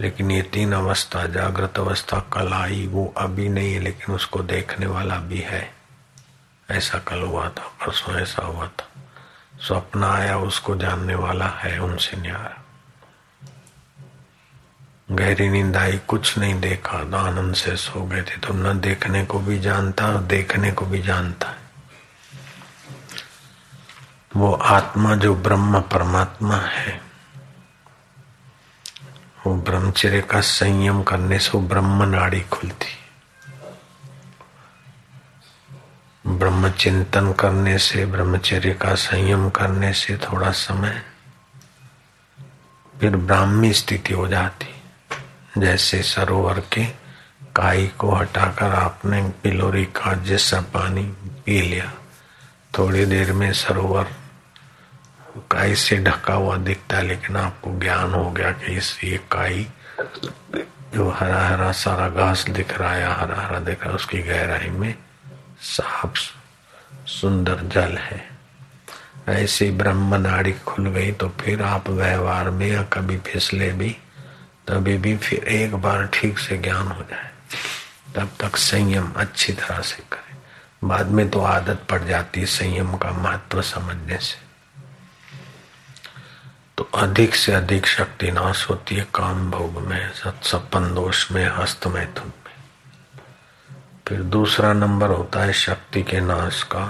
लेकिन 0.00 0.30
ये 0.30 0.42
तीन 0.42 0.72
अवस्था, 0.72 1.26
जागृत 1.26 1.78
अवस्था, 1.78 2.20
कल 2.20 2.52
आई 2.52 2.86
वो 2.86 3.14
अभी 3.16 3.48
नहीं 3.48 3.74
है, 3.74 3.80
लेकिन 3.80 4.14
उसको 4.14 4.42
देखने 4.42 4.86
वाला 4.86 5.16
भी 5.16 5.38
है। 5.38 5.74
ऐसा 6.70 6.98
कल 6.98 7.20
हुआ 7.20 7.44
था, 7.44 7.62
परसों 7.62 8.16
ऐसा 8.16 8.42
हुआ 8.42 8.66
था। 8.66 8.88
स्वप्न 9.66 10.04
आया, 10.04 10.38
उसको 10.38 10.76
जानने 10.76 11.14
वाला 11.14 11.46
है, 11.46 11.78
उनसे 11.78 12.16
न्यारा 12.16 12.64
गहरी 15.10 15.48
नींद 15.48 15.76
आई, 15.76 15.98
कुछ 15.98 16.38
नहीं 16.38 16.60
देखा 16.60 17.04
तो 17.04 17.16
आनंद 17.16 17.54
से 17.54 17.76
सो 17.76 18.02
गए 18.02 18.22
थे। 18.22 18.36
तो 18.36 18.54
न 18.54 18.80
देखने 18.80 19.24
को 19.24 19.38
भी 19.38 19.58
जानता, 19.58 20.06
और 20.06 20.22
देखने 20.22 20.72
को 20.72 20.86
भी 20.86 21.02
जानता 21.02 21.48
है। 21.48 21.63
वो 24.36 24.52
आत्मा 24.52 25.14
जो 25.14 25.34
ब्रह्म 25.34 25.80
परमात्मा 25.80 26.56
है, 26.56 27.00
वो 29.46 29.54
ब्रह्मचर्य 29.54 30.20
का 30.20 30.40
संयम 30.40 31.02
करने 31.02 31.38
से 31.38 31.58
ब्रह्म 31.58 32.02
नाड़ी 32.02 32.40
खुलती। 32.40 32.86
ब्रह्म 36.26 36.70
चिंतन 36.70 37.32
करने 37.32 37.78
से, 37.78 38.06
ब्रह्मचर्य 38.06 38.74
का 38.74 38.94
संयम 38.94 39.50
करने 39.50 39.92
से 39.92 40.16
थोड़ा 40.16 40.50
समय, 40.50 41.02
फिर 43.00 43.16
ब्राह्मी 43.16 43.72
स्थिति 43.72 44.12
हो 44.12 44.28
जाती। 44.28 44.66
जैसे 45.60 46.02
सरोवर 46.02 46.60
के 46.60 46.84
काई 47.56 47.86
को 47.86 48.14
हटाकर 48.14 48.74
आपने 48.74 49.22
पिलोरी 49.42 49.84
का 49.84 50.14
जैसा 50.14 50.60
पानी 50.60 51.04
पी 51.46 51.62
लिया, 51.62 51.92
थोड़ी 52.78 53.04
देर 53.04 53.32
में 53.32 53.52
सरोवर 53.52 54.06
काई 55.40 55.74
से 55.74 55.96
ढका 55.96 56.34
हुआ 56.34 56.56
दिखता 56.56 56.96
है, 56.96 57.02
लेकिन 57.02 57.36
आपको 57.36 57.78
ज्ञान 57.80 58.12
हो 58.14 58.30
गया 58.30 58.50
कि 58.52 58.76
इस 58.76 58.98
ये 59.04 59.18
काई 59.30 59.66
जो 60.94 61.08
हरा 61.10 61.40
हरा 61.48 61.70
सारा 61.72 62.08
घास 62.08 62.44
दिख 62.48 62.78
रहा 62.78 62.92
है 62.92 63.04
हरा 63.12 63.40
हरा 63.40 63.58
दिख 63.58 63.80
रहा 63.80 63.90
है, 63.90 63.94
उसकी 63.94 64.18
गहराई 64.18 64.68
में 64.70 64.94
साफ़ 65.60 66.18
सुंदर 67.06 67.60
जल 67.74 67.96
है। 67.98 68.22
ऐसी 69.28 69.70
ब्रह्म 69.70 70.14
नाड़ी 70.14 70.52
खुल 70.52 70.88
गई 70.88 71.12
तो 71.12 71.28
फिर 71.40 71.62
आप 71.62 71.88
व्यवहार 71.90 72.50
में 72.50 72.66
या 72.66 72.82
कभी 72.82 73.16
फिसले 73.18 73.70
भी, 73.70 73.90
तभी 74.68 74.96
भी 74.98 75.16
फिर 75.16 75.44
एक 75.44 75.74
बार 75.74 76.06
ठीक 76.06 76.38
से 76.38 76.58
ज्ञान 76.58 76.86
हो 76.86 77.02
जाए। 77.02 77.30
तब 78.16 78.30
तक 78.40 78.56
संयम 78.56 79.12
अच्छी 79.16 79.52
तरह 79.52 79.80
से 79.80 80.02
करें। 80.12 80.88
बाद 80.88 81.08
में 81.08 81.28
तो 81.30 81.40
आदत 81.40 81.82
पड़ 81.90 82.02
जाती 82.02 82.40
है 82.40 82.46
संयम 82.46 82.96
का 82.96 83.10
महत्व 83.10 83.62
समझने 83.62 84.18
से। 84.18 84.43
तो 86.78 86.84
अधिक 86.94 87.34
से 87.34 87.52
अधिक 87.52 87.86
शक्ति 87.86 88.30
नाश 88.32 88.68
होती 88.70 88.94
है 88.94 89.06
काम 89.14 89.50
भोग 89.50 89.78
में 89.82 90.12
सत्सपन 90.14 90.92
दोष 90.94 91.30
में, 91.32 91.46
हस्त 91.48 91.86
मैथुन 91.86 92.26
में। 92.26 92.32
फिर 94.08 94.22
दूसरा 94.22 94.72
नंबर 94.72 95.10
होता 95.10 95.42
है 95.42 95.52
शक्ति 95.52 96.02
के 96.02 96.20
नाश 96.20 96.62
का। 96.72 96.84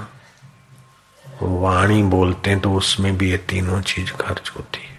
वाणी 1.42 2.02
बोलते 2.04 2.50
हैं 2.50 2.60
तो 2.60 2.72
उसमें 2.72 3.16
भी 3.18 3.30
ये 3.30 3.36
तीनों 3.48 3.80
चीज़ 3.82 4.12
खर्च 4.12 4.50
होती 4.56 4.80
है। 4.80 4.92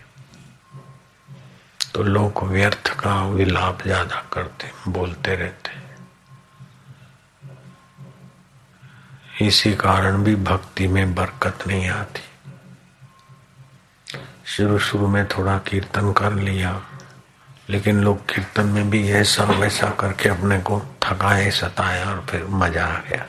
तो 1.93 2.03
लोग 2.03 2.43
व्यर्थ 2.43 2.89
का 2.99 3.15
विलाप 3.25 3.81
ज़्यादा 3.83 4.23
करते, 4.33 4.71
बोलते 4.87 5.35
रहते 5.35 5.83
इसी 9.37 9.73
कारण 9.75 10.23
भी 10.23 10.35
भक्ति 10.35 10.87
में 10.87 11.13
बरकत 11.15 11.67
नहीं 11.67 11.87
आती। 11.89 12.21
शुरू 14.45 14.79
शुरू 14.79 15.07
में 15.07 15.27
थोड़ा 15.27 15.57
कीर्तन 15.57 16.13
कर 16.13 16.33
लिया। 16.33 16.81
लेकिन 17.69 18.01
लोग 18.01 18.25
कीर्तन 18.25 18.65
में 18.65 18.89
भी 18.89 19.11
ऐसा 19.11 19.43
वैसा 19.43 19.89
करके 19.89 20.29
अपने 20.29 20.59
को 20.59 20.79
थकाए 21.03 21.51
सताया 21.51 22.05
और 22.05 22.25
फिर 22.29 22.45
मज़ा 22.45 22.85
आ 22.85 22.99
गया। 22.99 23.25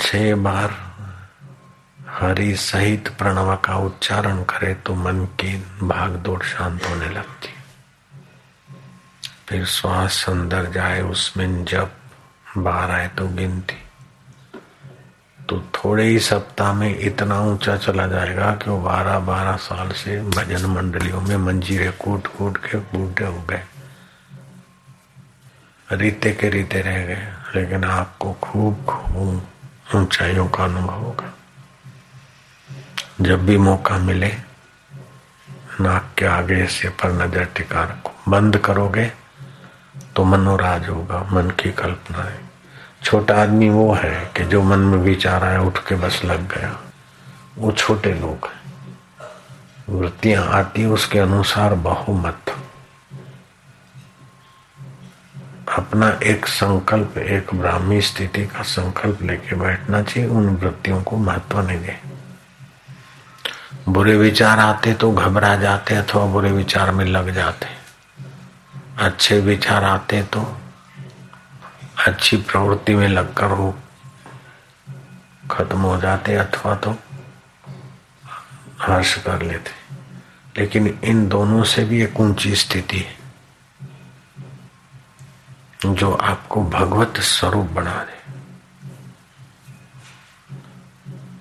छह 0.00 0.34
बार 0.34 0.94
हरि 2.08 2.56
सहित 2.56 3.08
प्रणव 3.08 3.56
का 3.56 3.76
उच्चारण 3.76 4.42
करे 4.44 4.74
तो 4.74 4.94
मन 4.94 5.24
की 5.24 5.56
भाग 5.82 6.10
दौड़ 6.10 6.42
शांत 6.42 6.86
होने 6.86 7.08
लगती। 7.08 7.48
फिर 9.48 9.64
श्वास 9.64 10.24
अंदर 10.28 10.70
जाए, 10.70 11.02
उसमें 11.02 11.64
जब 11.64 11.90
बाहर 12.58 12.90
आए 12.90 13.08
तो 13.08 13.28
गिनती। 13.28 13.83
तो 15.48 15.58
थोड़े 15.74 16.04
ही 16.04 16.18
सप्ताह 16.18 16.72
में 16.72 16.98
इतना 16.98 17.40
ऊँचा 17.42 17.76
चला 17.76 18.06
जाएगा 18.06 18.50
कि 18.54 18.70
वो 18.70 18.78
बारह 18.80 19.18
बारह 19.20 19.56
साल 19.56 19.90
से 19.92 20.20
भजन 20.30 20.66
मंडलियों 20.66 21.20
में 21.20 21.36
मंजीरे 21.36 21.90
कूट 22.00 22.26
कूट 22.26 22.56
के 22.56 22.78
बूढ़े 22.78 23.26
हो 23.26 23.42
गए। 23.50 23.62
रीते 25.88 26.32
के 26.32 26.48
रीते 26.48 26.80
रह 26.80 27.04
गए, 27.06 27.26
लेकिन 27.54 27.84
आपको 27.84 28.32
खूब 28.42 28.84
खूब 28.84 29.42
ऊंचाइयों 29.94 30.48
का 30.48 30.64
अनुभव 30.64 31.02
होगा। 31.04 31.32
जब 33.20 33.44
भी 33.46 33.56
मौका 33.58 33.98
मिले, 33.98 34.32
नाक 35.80 36.10
के 36.18 36.26
आगे 36.26 36.66
से 36.68 36.88
पर 36.88 37.12
नज़र 37.12 37.44
टिका 37.56 37.82
रखो। 37.84 38.30
बंद 38.30 38.56
करोगे 38.58 39.10
तो 40.16 40.24
मनोराज 40.24 40.88
होगा, 40.88 41.22
मन 41.32 41.50
की 41.50 41.72
कल्पना 41.72 42.22
है। 42.22 42.43
छोटा 43.04 43.42
आदमी 43.42 43.68
वो 43.68 43.94
है 43.94 44.32
कि 44.36 44.44
जो 44.44 44.62
मन 44.62 44.78
में 44.78 44.98
विचार 44.98 45.44
आया, 45.44 45.60
उठ 45.60 45.78
के 45.78 45.94
बस 45.94 46.20
लग 46.24 46.58
गया। 46.58 46.80
वो 47.58 47.72
छोटे 47.72 48.14
लोग 48.14 48.48
हैं। 48.48 48.64
वृत्तियाँ 49.88 50.46
आती 50.46 50.84
उसके 50.84 51.18
अनुसार 51.18 51.74
बहुमत। 51.74 52.36
अपना 55.78 56.18
एक 56.22 56.46
संकल्प, 56.46 57.18
एक 57.18 57.54
ब्राह्मी 57.54 58.00
स्थिति 58.00 58.46
का 58.46 58.62
संकल्प 58.62 59.22
लेके 59.22 59.56
बैठना 59.56 60.02
चाहिए, 60.02 60.28
उन 60.28 60.48
वृत्तियों 60.48 61.02
को 61.02 61.16
महत्व 61.16 61.60
नहीं 61.60 61.78
दे। 61.78 61.98
बुरे 63.88 64.16
विचार 64.16 64.58
आते 64.58 64.94
तो 64.94 65.12
घबरा 65.12 65.56
जाते 65.56 65.94
अथवा 65.94 66.26
बुरे 66.26 66.52
विचार 66.52 66.90
में 66.90 67.04
लग 67.04 67.30
जाते। 67.30 67.66
अच्छे 68.98 69.40
विचार 69.40 69.84
आते 69.84 70.22
तो 70.22 70.58
अच्छी 72.04 72.36
प्रवृत्ति 72.36 72.94
में 72.94 73.08
लगकर 73.08 73.46
वो 73.46 73.74
खत्म 75.50 75.78
हो 75.78 75.96
जाते 76.00 76.34
अथवा 76.34 76.74
तो 76.76 76.90
हर्ष 78.80 79.14
कर 79.22 79.42
लेते। 79.42 79.70
लेकिन 80.56 80.86
इन 81.04 81.28
दोनों 81.28 81.64
से 81.64 81.84
भी 81.84 82.02
एक 82.02 82.20
ऊँची 82.20 82.54
स्थिति 82.54 82.98
है, 82.98 83.16
जो 85.86 86.12
आपको 86.12 86.64
भगवत 86.64 87.20
स्वरूप 87.20 87.66
बना 87.70 87.96
दे। 88.04 88.22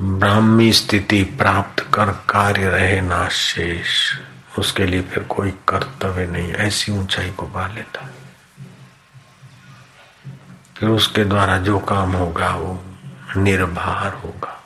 ब्राह्मी 0.01 0.71
स्थिति 0.73 1.23
प्राप्त 1.23 1.79
कर 1.93 2.11
कार्य 2.29 2.69
रहे 2.69 3.01
ना 3.01 3.27
शेष 3.29 4.17
उसके 4.59 4.85
लिए 4.85 5.01
फिर 5.01 5.23
कोई 5.23 5.51
कर्तव्य 5.67 6.25
नहीं, 6.27 6.51
ऐसी 6.53 6.91
ऊंचाई 6.91 7.31
को 7.31 7.45
पा 7.45 7.67
लेता। 7.67 8.09
फिर 10.83 10.91
उसके 10.91 11.25
द्वारा 11.25 11.57
जो 11.57 11.79
काम 11.79 12.11
होगा 12.11 12.55
वो 12.55 12.83
निर्भर 13.37 14.13
होगा। 14.13 14.63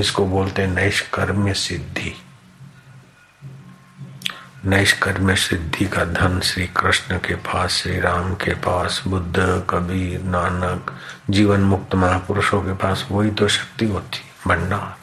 इसको 0.00 0.26
बोलते 0.26 0.62
हैं 0.62 0.74
नैष्कर्म्य 0.74 1.54
सिद्धि। 1.54 2.22
नैष्कर्म्य 4.64 5.36
सिद्धि 5.36 5.84
का 5.84 6.04
धन 6.04 6.40
श्री 6.40 6.66
कृष्ण 6.66 7.18
के 7.18 7.34
पास 7.34 7.70
श्री 7.70 8.00
राम 8.00 8.34
के 8.34 8.54
पास, 8.54 9.02
बुद्ध, 9.06 9.66
कबीर, 9.70 10.22
नानक, 10.22 10.98
जीवन 11.30 11.60
मुक्त 11.60 11.94
महापुरुषों 11.94 12.62
के 12.62 12.72
पास, 12.72 13.06
वही 13.10 13.30
तो 13.30 13.48
शक्ति 13.48 13.86
होती, 13.86 14.18
भंडार। 14.46 14.96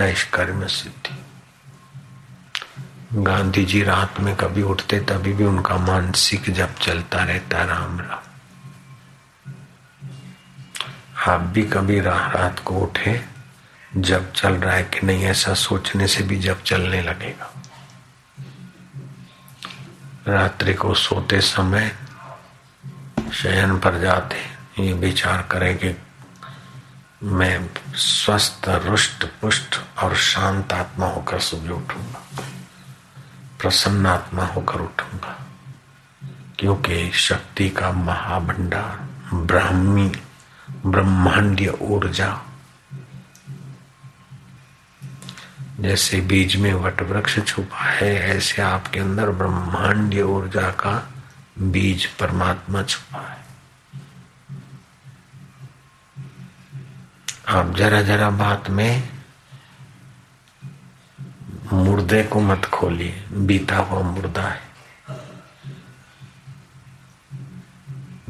नैष्कर्म्य 0.00 0.68
सिद्धि। 0.68 1.24
गांधी 3.22 3.64
जी 3.64 3.82
रात 3.82 4.20
में 4.20 4.36
कभी 4.36 4.62
उठते, 4.62 5.00
तभी 5.00 5.32
भी 5.32 5.44
उनका 5.44 5.76
मानसिक 5.76 6.50
जब 6.50 6.74
चलता 6.74 7.24
रहता, 7.24 7.64
राम 7.64 8.00
राम। 8.00 8.29
आप 11.20 11.40
भी 11.40 11.62
कभी 11.62 12.00
रात 12.00 12.58
को 12.58 12.74
उठे, 12.74 13.20
जब 13.96 14.32
चल 14.32 14.54
रहा 14.54 14.74
है 14.74 14.82
कि 14.84 15.06
नहीं, 15.06 15.24
ऐसा 15.24 15.54
सोचने 15.54 16.06
से 16.06 16.22
भी 16.24 16.36
जब 16.38 16.62
चलने 16.62 17.00
लगेगा। 17.02 17.52
रात्रि 20.26 20.74
को 20.74 20.94
सोते 20.94 21.40
समय 21.40 21.90
शयन 23.32 23.78
पर 23.78 23.98
जाते, 24.00 24.36
ये 24.78 24.92
विचार 24.92 25.42
करें 25.50 25.76
कि 25.78 25.94
मैं 27.22 27.68
स्वस्थ, 27.94 28.68
रुष्ट, 28.84 29.24
पुष्ट 29.40 29.76
और 29.98 30.14
शांत 30.16 30.72
आत्मा 30.72 31.06
होकर 31.06 31.40
सुबह 31.40 31.70
उठूँगा। 31.70 32.22
प्रसन्न 33.60 34.06
आत्मा 34.06 34.44
होकर 34.46 34.80
उठूँगा, 34.80 35.36
क्योंकि 36.58 37.10
शक्ति 37.18 37.68
का 37.70 37.90
महाभंडार 37.92 39.36
ब्राह्मी 39.36 40.10
ब्रह्मांडीय 40.86 41.68
ऊर्जा। 41.68 42.42
जैसे 45.80 46.20
बीज 46.20 46.56
में 46.56 46.74
वट 46.74 47.02
वृक्ष 47.02 47.38
छुपा 47.44 47.78
है, 47.78 48.14
ऐसे 48.14 48.62
आपके 48.62 49.00
अंदर 49.00 49.30
ब्रह्मांडीय 49.30 50.22
ऊर्जा 50.22 50.70
का 50.70 51.12
बीज 51.58 52.06
परमात्मा 52.06 52.82
छुपा 52.82 53.18
है। 53.18 53.40
आप 57.48 57.74
जरा 57.76 58.02
जरा 58.02 58.30
बात 58.30 58.70
में 58.70 59.08
मुर्दे 61.72 62.22
को 62.22 62.40
मत 62.40 62.64
खोलिए, 62.64 63.24
बीता 63.32 63.76
हुआ 63.76 64.02
मुर्दा 64.02 64.42
है। 64.42 64.69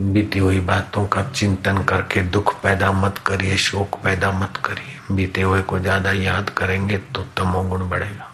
बीती 0.00 0.38
हुई 0.38 0.60
बातों 0.60 1.06
का 1.06 1.22
चिंतन 1.30 1.82
करके 1.84 2.22
दुख 2.22 2.54
पैदा 2.62 2.90
मत 2.92 3.18
करिए, 3.18 3.56
शोक 3.56 3.96
पैदा 4.02 4.30
मत 4.32 4.56
करिए। 4.56 5.14
बीते 5.16 5.42
हुए 5.42 5.62
को 5.62 5.78
ज़्यादा 5.78 6.12
याद 6.12 6.50
करेंगे 6.50 6.98
तो 6.98 7.22
तमोगुण 7.36 7.88
बढ़ेगा। 7.88 8.30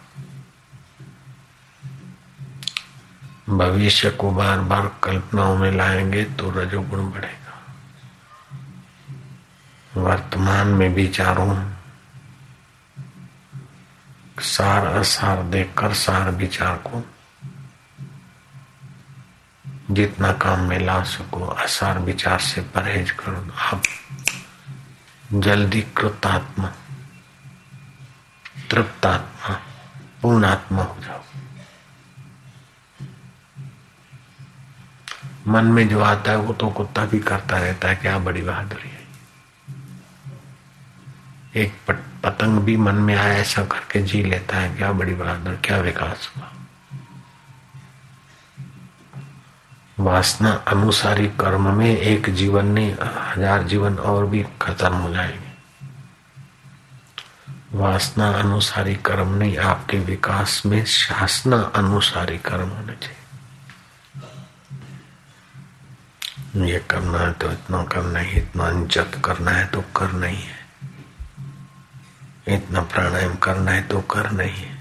भविष्य 3.49 4.09
को 4.09 4.31
बार 4.31 4.59
बार 4.59 4.91
कल्पनाओं 5.03 5.57
में 5.57 5.71
लाएँगे 5.71 6.23
तो 6.23 6.49
रजोगुण 6.51 7.09
बढ़ेगा। 7.11 7.35
वर्तमान 10.01 10.67
में 10.67 10.89
विचारों 10.89 11.55
सार 14.41 14.85
असार 14.85 15.43
देखकर 15.43 15.93
सार 15.95 16.31
विचार 16.31 16.75
को 16.77 17.03
जितना 19.91 20.31
काम 20.33 20.59
में 20.59 20.79
ला 20.79 21.03
सको 21.03 21.45
असार 21.45 21.99
विचार 21.99 22.39
से 22.39 22.61
परहेज 22.61 23.11
करो, 23.11 23.45
आप 23.57 23.83
जल्दी 25.33 25.81
कृतात्मा, 25.97 26.71
तृप्तात्मा, 28.71 29.55
पूर्णात्मा 30.21 30.83
हो 30.83 30.97
जाओ। 31.01 31.21
मन 35.47 35.65
में 35.65 35.87
जो 35.89 35.99
आता 36.01 36.31
है, 36.31 36.37
वो 36.37 36.53
तो 36.53 36.69
कुत्ता 36.69 37.05
भी 37.05 37.19
करता 37.19 37.57
रहता 37.57 37.87
है 37.87 37.95
क्या 37.95 38.17
बड़ी 38.19 38.41
बहादुरी 38.41 38.89
है। 38.89 39.05
एक 41.55 41.73
पतंग 42.23 42.59
भी 42.59 42.77
मन 42.77 42.95
में 42.95 43.15
आया, 43.15 43.33
ऐसा 43.33 43.65
करके 43.65 44.01
जी 44.01 44.23
लेता 44.23 44.57
है 44.57 44.75
क्या 44.75 44.91
बड़ी 44.91 45.13
बहादुर, 45.13 45.55
क्या 45.63 45.77
विकास 45.77 46.31
हुआ? 46.37 46.51
वासना 49.99 50.51
अनुसारी 50.67 51.27
कर्म 51.27 51.73
में 51.73 51.97
एक 51.97 52.29
जीवन 52.29 52.65
नहीं, 52.65 52.93
हज़ार 53.01 53.63
जीवन 53.63 53.95
और 53.95 54.25
भी 54.25 54.45
खत्म 54.61 54.93
हो 54.93 55.13
जाएँगे। 55.13 55.47
वासना 57.73 58.29
अनुसारी 58.31 58.95
कर्म 58.95 59.33
नहीं, 59.33 59.57
आपके 59.57 59.99
विकास 59.99 60.61
में 60.65 60.85
शासना 60.85 61.57
अनुसारी 61.75 62.37
कर्म 62.37 62.69
होने 62.69 62.93
चाहिए। 62.93 63.15
ये 66.71 66.79
करना 66.89 67.19
है 67.19 67.33
तो 67.33 67.51
इतना 67.51 67.83
करना 67.83 68.19
है, 68.19 68.37
इतना 68.37 68.71
जप 68.71 69.11
करना 69.25 69.51
है 69.51 69.65
तो 69.67 69.81
करना 69.95 70.25
ही 70.25 70.41
है। 70.41 70.57
इतना 72.47 72.81
प्राणायाम 72.81 73.35
करना 73.35 73.71
है 73.71 73.81
तो 73.81 74.01
करना 74.01 74.43
ही 74.43 74.61
है। 74.61 74.76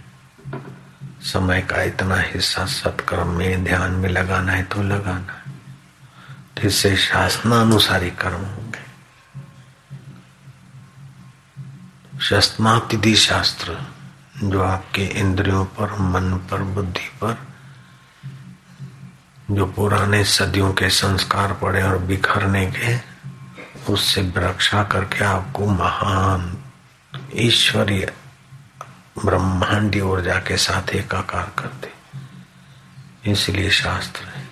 समय 1.27 1.61
का 1.61 1.83
इतना 1.83 2.17
हिस्सा 2.17 2.65
सत्कर्म 2.65 3.29
में, 3.29 3.65
ध्यान 3.65 3.91
में 3.91 4.11
लगाना 4.11 4.53
है 4.53 4.63
तो 4.63 4.83
लगाना 4.83 5.33
है। 5.33 5.53
तो 6.57 6.69
इससे 6.69 6.97
शासनानुसारी 6.97 8.11
कर्म 8.11 8.45
होंगे। 8.45 8.87
शस्नातिथि 12.21 13.17
शास्त्र, 13.17 13.79
जो 14.45 14.63
आपके 14.63 15.03
इंद्रियों 15.03 15.65
पर, 15.65 15.93
मन 15.93 16.37
पर, 16.51 16.63
बुद्धि 16.63 17.09
पर, 17.25 17.39
जो 19.51 19.67
पुराने 19.67 20.25
सदियों 20.25 20.73
के 20.73 20.89
संस्कार 20.91 21.53
पड़े 21.53 21.83
और 21.83 21.99
बिखरने 21.99 22.67
के, 22.67 23.17
उससे 23.93 24.33
रक्षा 24.37 24.83
करके 24.83 25.25
आपको 25.25 25.67
महान, 25.67 26.57
ईश्वरीय 27.35 28.13
ब्रह्मांडी 29.25 30.01
ऊर्जा 30.01 30.35
के 30.35 30.57
साथ 30.57 30.91
एकाकार 30.91 31.53
करते 31.59 31.93
इसलिए 33.33 33.71
शास्त्र 33.71 34.25
है। 34.25 34.49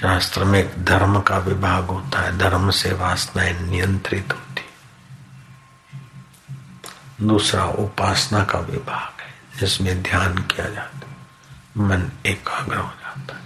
शास्त्र 0.00 0.44
में 0.44 0.84
धर्म 0.84 1.20
का 1.20 1.38
विभाग 1.38 1.84
होता 1.84 2.20
है। 2.20 2.38
धर्म 2.38 2.70
से 2.70 2.92
वासनाएँ 2.92 3.60
नियंत्रित 3.60 4.28
होती 4.32 4.50
दूसरा 7.26 7.64
उपासना 7.64 8.44
का 8.44 8.58
विभाग 8.58 9.20
है, 9.20 9.34
जिसमें 9.60 10.02
ध्यान 10.02 10.38
किया 10.38 10.68
जाता 10.68 10.98
है। 10.98 11.16
मन 11.76 12.10
एकाग्र 12.26 12.76
हो 12.76 12.88
जाता 12.88 13.34
है। 13.34 13.44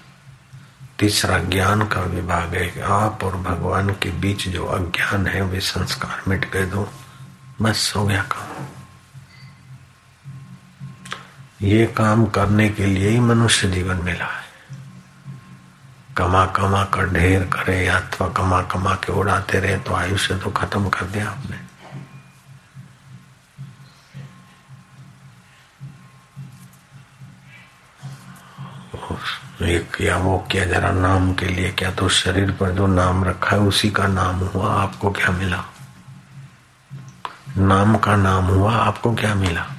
तीसरा 0.98 1.38
ज्ञान 1.38 1.86
का 1.86 2.00
विभाग 2.00 2.54
है 2.54 2.82
आप 2.82 3.24
और 3.24 3.36
भगवान 3.36 3.90
के 3.90 4.10
बीच 4.10 4.48
जो 4.48 4.66
अज्ञान 4.66 5.26
है, 5.26 5.42
वे 5.42 5.60
संस्कार 5.60 6.22
मिट 6.28 6.50
गए 6.50 6.66
दो 6.66 6.92
बस 7.62 7.92
हो 7.96 8.06
गया 8.06 8.22
काम। 8.22 8.63
ये 11.64 11.86
काम 11.86 12.26
करने 12.26 12.68
के 12.68 12.86
लिए 12.86 13.08
ही 13.08 13.20
मनुष्य 13.20 13.68
जीवन 13.70 13.96
मिला 13.96 14.24
है। 14.24 14.42
कमा 16.16 16.46
कमा 16.46 16.84
कर 16.84 17.08
ढेर 17.10 17.44
करे 17.44 17.86
अथवा 17.88 18.28
कमा 18.28 18.62
कमा 18.62 18.94
के 18.94 19.12
उड़ाते 19.12 19.60
रहे 19.60 19.76
तो 19.76 19.94
आयुष्य 19.94 20.38
तो 20.38 20.50
खत्म 20.50 20.88
कर 20.88 21.06
दिया 21.06 21.28
आपने। 21.30 21.56
ये 29.62 29.78
किया 29.78 30.16
वो 30.16 30.38
किया, 30.52 30.64
जरा 30.64 30.90
नाम 30.90 31.32
के 31.34 31.46
लिए 31.46 31.70
क्या 31.70 31.90
तो 31.90 32.08
शरीर 32.08 32.50
पर 32.50 32.70
जो 32.70 32.86
नाम 32.86 33.24
रखा 33.24 33.56
है, 33.56 33.62
उसी 33.62 33.90
का 33.90 34.06
नाम 34.06 34.36
हुआ, 34.36 34.74
आपको 34.82 35.10
क्या 35.10 35.30
मिला? 35.30 35.64
नाम 37.56 37.96
का 37.96 38.16
नाम 38.16 38.44
हुआ, 38.44 38.74
आपको 38.74 39.14
क्या 39.14 39.34
मिला? 39.34 39.73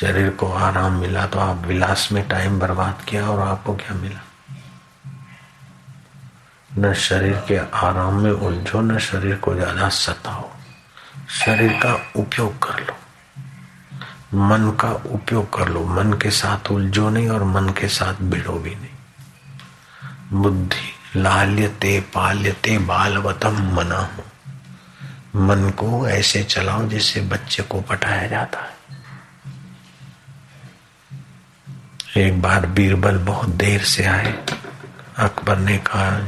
शरीर 0.00 0.30
को 0.30 0.52
आराम 0.52 0.92
मिला 0.92 1.26
तो 1.26 1.38
आप 1.38 1.56
विलास 1.56 2.08
में 2.12 2.28
टाइम 2.28 2.58
बर्बाद 2.58 3.04
किया 3.08 3.28
और 3.28 3.40
आपको 3.40 3.74
क्या 3.74 3.94
मिला? 3.94 4.20
न 6.78 6.92
शरीर 6.94 7.36
के 7.48 7.56
आराम 7.56 8.14
में 8.14 8.30
उलझो, 8.30 8.80
न 8.80 8.98
शरीर 8.98 9.36
को 9.36 9.54
ज़्यादा 9.54 9.88
सताओ। 9.88 10.50
शरीर 11.28 11.72
का 11.72 11.94
उपयोग 12.16 12.58
कर 12.58 12.80
लो। 12.80 12.96
मन 14.38 14.70
का 14.80 14.90
उपयोग 14.90 15.58
कर 15.58 15.68
लो। 15.68 15.84
मन 15.84 16.12
के 16.12 16.30
साथ 16.30 16.70
उलझो 16.70 17.08
नहीं 17.10 17.28
और 17.28 17.44
मन 17.44 17.68
के 17.68 17.88
साथ 17.88 18.14
भिड़ो 18.22 18.58
भी 18.58 18.74
नहीं। 18.74 20.42
बुद्धि, 20.42 21.20
लाल्यते, 21.20 22.00
पाल्यते, 22.00 22.78
बालवतम 22.78 23.62
मना 23.76 23.98
हो 23.98 24.24
मन 25.36 25.70
को 25.70 26.08
ऐसे 26.08 26.42
चलाओ 26.42 26.86
जिससे 26.88 27.20
बच्चे 27.20 27.62
को 27.62 27.80
पटाया 27.80 28.26
जाता 28.26 28.58
है। 28.58 28.72
एक 32.16 32.40
बार 32.42 32.66
बीरबल 32.66 33.16
बहुत 33.18 33.48
देर 33.60 33.82
से 33.82 34.04
आए। 34.06 34.32
अकबर 35.18 35.58
ने 35.58 35.76
कहा, 35.78 36.18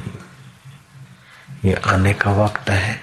ये 1.64 1.75
आने 1.87 2.12
का 2.14 2.31
वक्त 2.35 2.70
है। 2.70 3.01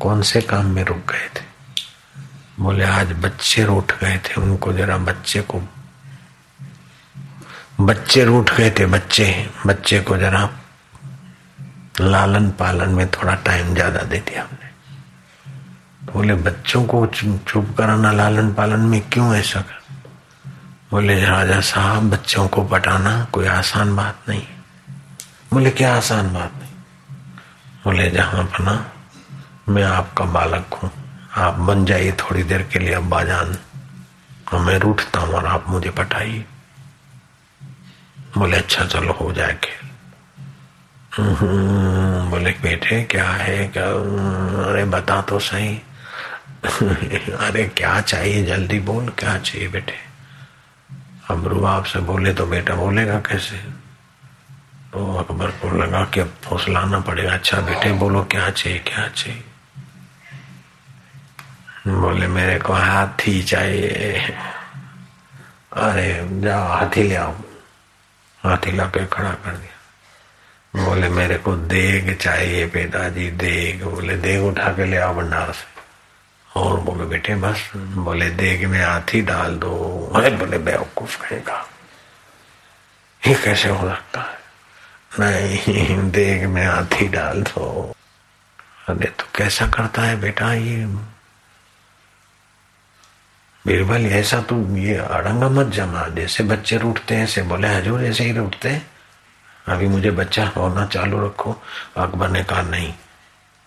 कौन 0.00 0.22
से 0.22 0.40
काम 0.40 0.66
में 0.66 0.82
रुक 0.84 0.98
गए 1.12 1.28
थे? 1.36 1.44
बोले, 2.60 2.84
आज 2.84 3.12
बच्चे 3.22 3.64
रूठ 3.64 3.92
गए 4.00 4.18
थे। 4.18 4.40
उनको 4.40 4.72
जरा 4.72 4.96
बच्चे 4.98 5.40
को, 5.40 5.62
बच्चे 7.80 8.24
रूठ 8.24 8.54
गए 8.56 8.70
थे, 8.70 8.86
बच्चे 8.86 9.48
बच्चे 9.66 10.00
को 10.00 10.16
जरा 10.16 10.48
लालन 12.00 12.50
पालन 12.50 12.94
में 12.94 13.06
थोड़ा 13.08 13.34
टाइम 13.46 13.74
ज़्यादा 13.74 14.02
दे 14.02 14.18
दिया 14.18 14.42
हमने। 14.42 16.12
बोले, 16.12 16.34
बच्चों 16.34 16.84
को 16.84 17.06
चुप 17.08 17.74
कराना 17.78 18.12
लालन 18.12 18.52
पालन 18.54 18.80
में 18.80 19.00
क्यों 19.10 19.34
ऐसा 19.36 19.60
कर 19.60 19.76
बोले 20.90 21.24
राजा 21.24 21.60
साहब 21.60 22.10
बच्चों 22.10 22.48
को 22.48 22.64
पटाना 22.64 23.24
कोई 23.32 23.46
आसान 23.46 23.96
बात 23.96 24.18
नहीं। 24.28 24.42
बोले 25.52 25.70
क्या 25.70 25.96
आसान 25.96 26.32
बात 26.34 26.52
नहीं? 26.54 26.70
बोले 27.84 28.10
जहाँ 28.10 28.48
अपना 28.48 28.92
मैं 29.68 29.82
आपका 29.82 30.24
बालक 30.24 30.74
हूँ। 30.74 30.90
आप 31.36 31.54
बन 31.54 31.84
जाइए 31.84 32.12
थोड़ी 32.12 32.42
देर 32.42 32.62
के 32.62 32.78
लिए 32.78 32.92
अब्बा 32.92 33.24
जान 33.24 33.58
और 34.54 34.60
मैं 34.60 34.78
रूठता 34.78 35.20
हूँ 35.20 35.34
और 35.34 35.46
आप 35.46 35.64
मुझे 35.68 35.90
पटाइए। 35.90 36.44
बोले 38.38 38.56
अच्छा 38.56 38.84
चलो 38.84 39.12
हो 39.12 39.32
जाए 39.32 39.58
खेल। 39.64 39.88
हम्म, 41.16 42.30
बोले 42.30 42.50
बेटे 42.50 43.02
क्या 43.02 43.30
है? 43.30 43.68
क्या? 43.68 43.86
अरे 44.64 44.84
बता 44.84 45.20
तो 45.22 45.38
सही। 45.38 45.80
अरे 47.38 47.64
क्या 47.76 48.00
चाहिए? 48.00 48.44
जल्दी 48.44 48.80
बोल 48.80 49.08
क्या 49.08 49.38
चाहिए 49.38 49.68
बेटे? 49.68 50.07
अब 51.30 51.46
रुबाब 51.46 51.84
से 51.84 51.98
बोले 51.98 52.34
तो 52.34 52.46
बेटा 52.46 52.74
बोलेगा 52.74 53.18
कैसे? 53.18 53.56
तो 54.92 55.16
अकबर 55.16 55.46
को 55.46 55.82
लगा 55.82 56.04
कि 56.04 56.20
अब 56.20 56.34
फौसलाना 56.44 57.00
पड़ेगा। 57.00 57.32
अच्छा 57.32 57.60
बेटे, 57.60 57.92
बोलो 57.92 58.24
क्या 58.24 58.50
चाहिए 58.50 58.78
क्या 58.78 59.08
चाहिए? 59.08 59.44
बोले, 61.88 62.26
मेरे 62.26 62.58
को 62.58 62.72
हाथी 62.72 63.42
चाहिए। 63.42 64.36
अरे, 65.72 66.28
जाओ, 66.32 66.68
हाथी 66.68 67.02
ले 67.02 67.14
आओ। 67.14 67.32
हाथी 68.44 68.72
ला 68.72 68.84
के 68.84 69.06
खड़ा 69.06 69.30
कर 69.30 69.56
दिया। 69.56 69.74
बोले, 70.84 71.08
मेरे 71.08 71.38
को 71.38 71.56
देग 71.56 72.16
चाहिए, 72.16 72.66
पिताजी, 72.66 73.30
देग। 73.30 73.84
बोले, 73.84 74.16
देग 74.16 74.42
उठा 74.42 74.68
के 74.68 74.84
ले 74.84 74.96
आओ, 74.96 75.14
भंडार 75.14 75.52
से। 75.52 75.77
और 76.58 76.80
बोले, 76.80 77.04
बेटे, 77.04 77.34
बस, 77.34 77.72
बोले, 77.76 78.30
देग 78.30 78.64
में 78.64 78.84
हाथी 78.84 79.22
डाल 79.22 79.56
दो। 79.56 80.12
अरे 80.16 80.30
बोले, 80.30 80.58
बेवकूफ़ 80.58 81.18
कहेगा। 81.18 81.68
ये 83.26 83.34
कैसे 83.34 83.68
हो 83.68 83.88
सकता 83.88 84.20
है? 84.20 84.38
नहीं, 85.20 86.10
देग 86.10 86.46
में 86.46 86.66
हाथी 86.66 87.08
डाल 87.08 87.42
दो। 87.42 87.94
अरे 88.88 89.06
तो 89.06 89.24
कैसा 89.34 89.66
करता 89.66 90.02
है 90.02 90.20
बेटा 90.20 90.52
ये? 90.52 90.86
बीरबल, 93.66 94.06
ऐसा 94.06 94.40
तू 94.40 94.76
ये 94.76 94.96
अड़ंगा 94.96 95.48
मत 95.48 95.66
जमा। 95.66 96.08
जैसे 96.08 96.44
बच्चे 96.44 96.76
रूठते 96.76 97.14
हैं, 97.14 97.24
ऐसे 97.24 97.42
बोले, 97.42 97.68
हजूर, 97.68 98.04
ऐसे 98.04 98.24
ही 98.24 98.32
रूठते 98.32 98.68
हैं। 98.68 98.90
अभी 99.66 99.88
मुझे 99.88 100.10
बच्चा 100.10 100.48
होना 100.48 100.86
चालू 100.86 101.26
रखो। 101.26 101.62
अकबर 101.96 102.28
ने 102.28 102.44
कहा, 102.44 102.62
नहीं 102.62 102.94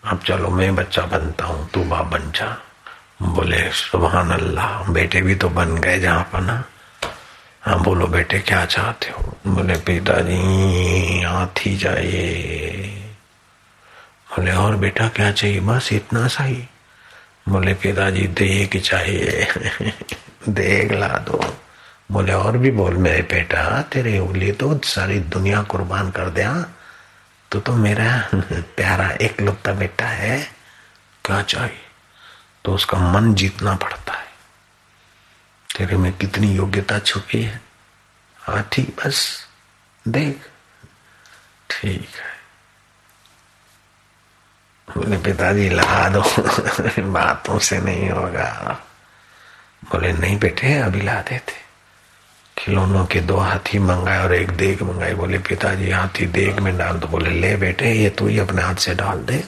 अब 0.04 0.20
चलो, 0.20 0.50
मैं 0.50 0.76
बच्चा 0.76 1.02
बनता 1.02 1.46
हूँ, 1.46 1.70
तू 1.70 1.84
बाप 1.84 2.06
बन 2.06 2.32
जा। 2.32 2.64
बोले 3.22 3.72
सुबहान 3.72 4.32
अल्लाह 4.32 4.92
बेटे 4.92 5.22
भी 5.22 5.36
तो 5.36 5.50
बन 5.50 5.78
गए 5.78 6.00
जहाँ 6.00 6.24
पर 6.34 6.42
ना। 6.42 6.64
हाँ 7.62 7.84
बोलो 7.84 8.08
बेटे, 8.08 8.40
क्या 8.40 8.66
चाहते 8.66 9.10
हो? 9.10 9.38
बोले, 9.48 9.76
पिताजी, 9.76 11.22
हाथी 11.22 11.78
चाहिए। 11.78 12.72
बोले, 14.30 14.52
और 14.52 14.76
बेटा, 14.76 15.08
क्या 15.08 15.32
चाहिए? 15.32 15.60
बस 15.60 15.94
इतना 15.94 16.28
सा 16.28 16.44
ही। 16.44 16.68
बोले, 17.50 17.74
पिताजी 17.74 18.28
देख 18.28 18.78
चाहिए। 18.78 19.48
देख 20.50 20.92
ला 20.92 21.08
दो। 21.08 21.54
बोले, 22.12 22.34
और 22.34 22.58
भी 22.58 22.72
बोल, 22.72 22.94
मेरे 22.94 23.22
बेटा, 23.22 23.82
तेरे 23.82 24.20
उंगली 24.20 24.52
तो 24.52 24.80
सारी 24.84 25.20
दुनिया 25.20 25.62
कुर्बान 25.62 26.12
कर 26.12 26.30
दिया 26.30 26.66
तो 27.52 27.60
तो 27.60 27.74
मेरा 27.74 28.30
प्यारा 28.52 29.10
एक 29.12 29.42
लुप्ता 29.42 29.74
बेटा 29.74 30.06
है। 30.06 30.48
क्या 31.26 31.42
चाहिए? 31.42 31.91
तो 32.65 32.74
उसका 32.74 32.97
मन 32.97 33.34
जीतना 33.34 33.76
पड़ता 33.76 34.13
है। 34.13 34.28
तेरे 35.78 35.97
में 35.97 36.13
कितनी 36.13 36.56
योग्यता 36.56 37.00
छुपी 37.00 37.41
है? 37.41 37.62
हाथी 38.38 38.82
बस 38.82 39.47
देख। 40.08 40.50
ठीक 41.69 42.10
है। 42.15 42.41
बोले, 44.97 45.17
पिताजी 45.17 45.69
ला 45.69 46.10
दो। 46.10 46.21
बातों 47.12 47.60
से 47.60 47.80
नहीं 47.80 48.10
होगा। 48.10 48.82
बोले, 49.86 50.13
नहीं 50.13 50.39
बेटे, 50.39 50.76
अभी 50.76 51.02
ला 51.02 51.21
देते। 51.21 51.54
खिलौनों 52.58 53.06
के 53.06 53.19
दो 53.19 53.38
हाथी 53.38 53.80
मंगाए 53.80 54.24
और 54.24 54.34
एक 54.34 54.50
देग 54.50 54.82
मंगाई। 54.82 55.13
बोले, 55.13 55.39
पिताजी, 55.39 55.91
हाथी 55.91 56.26
देग 56.26 56.60
में 56.60 56.78
डाल 56.78 56.93
दो। 56.93 57.08
बोले, 57.08 57.30
ले 57.30 57.56
बेटे, 57.56 57.93
ये 57.93 58.10
तू 58.10 58.28
ही 58.28 58.39
अपने 58.39 58.62
हाथ 58.62 58.76
से 58.76 58.95
डाल 58.95 59.19
दे। 59.19 59.47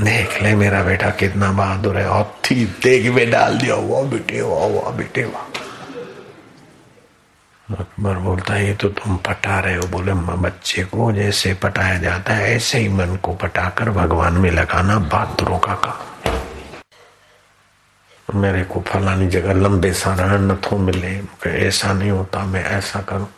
देख 0.00 0.42
ले 0.42 0.54
मेरा 0.56 0.82
बेटा 0.82 1.10
कितना 1.10 1.50
बहादुर 1.52 1.96
है। 1.98 2.06
और 2.08 2.24
थी 2.44 2.64
देख 2.82 3.12
में 3.14 3.30
डाल 3.30 3.58
दिया 3.58 3.74
हुआ, 3.74 4.02
बेटे 4.04 4.40
वाह 4.42 4.66
वाह 4.68 4.90
बेटे 4.92 5.24
वाह 5.24 5.52
अकबर 7.68 8.14
बोलता 8.20 8.54
है 8.54 8.66
ये 8.66 8.74
तो 8.74 8.88
तुम 8.90 9.16
पटा 9.26 9.58
रहे 9.60 9.74
हो। 9.76 9.86
बोले 9.88 10.12
बच्चे 10.14 10.84
को 10.84 11.12
जैसे 11.12 11.52
पटाया 11.62 11.98
जाता 11.98 12.34
है, 12.34 12.54
ऐसे 12.54 12.78
ही 12.78 12.88
मन 12.88 13.16
को 13.22 13.34
पटाकर 13.34 13.90
भगवान 13.90 14.32
में 14.34 14.50
लगाना 14.50 14.98
बहादुरों 14.98 15.58
का 15.58 15.74
काम 15.84 16.12
मेरे 18.34 18.62
को 18.64 18.80
फलानी 18.82 19.26
जगह 19.28 19.52
लंबे 19.54 19.92
सारा 19.94 20.56
थो 20.62 20.76
मिले। 20.78 21.20
ऐसा 21.48 21.92
नहीं 21.92 22.10
होता, 22.10 22.44
मैं 22.44 22.64
ऐसा 22.66 23.00
करूँ 23.02 23.28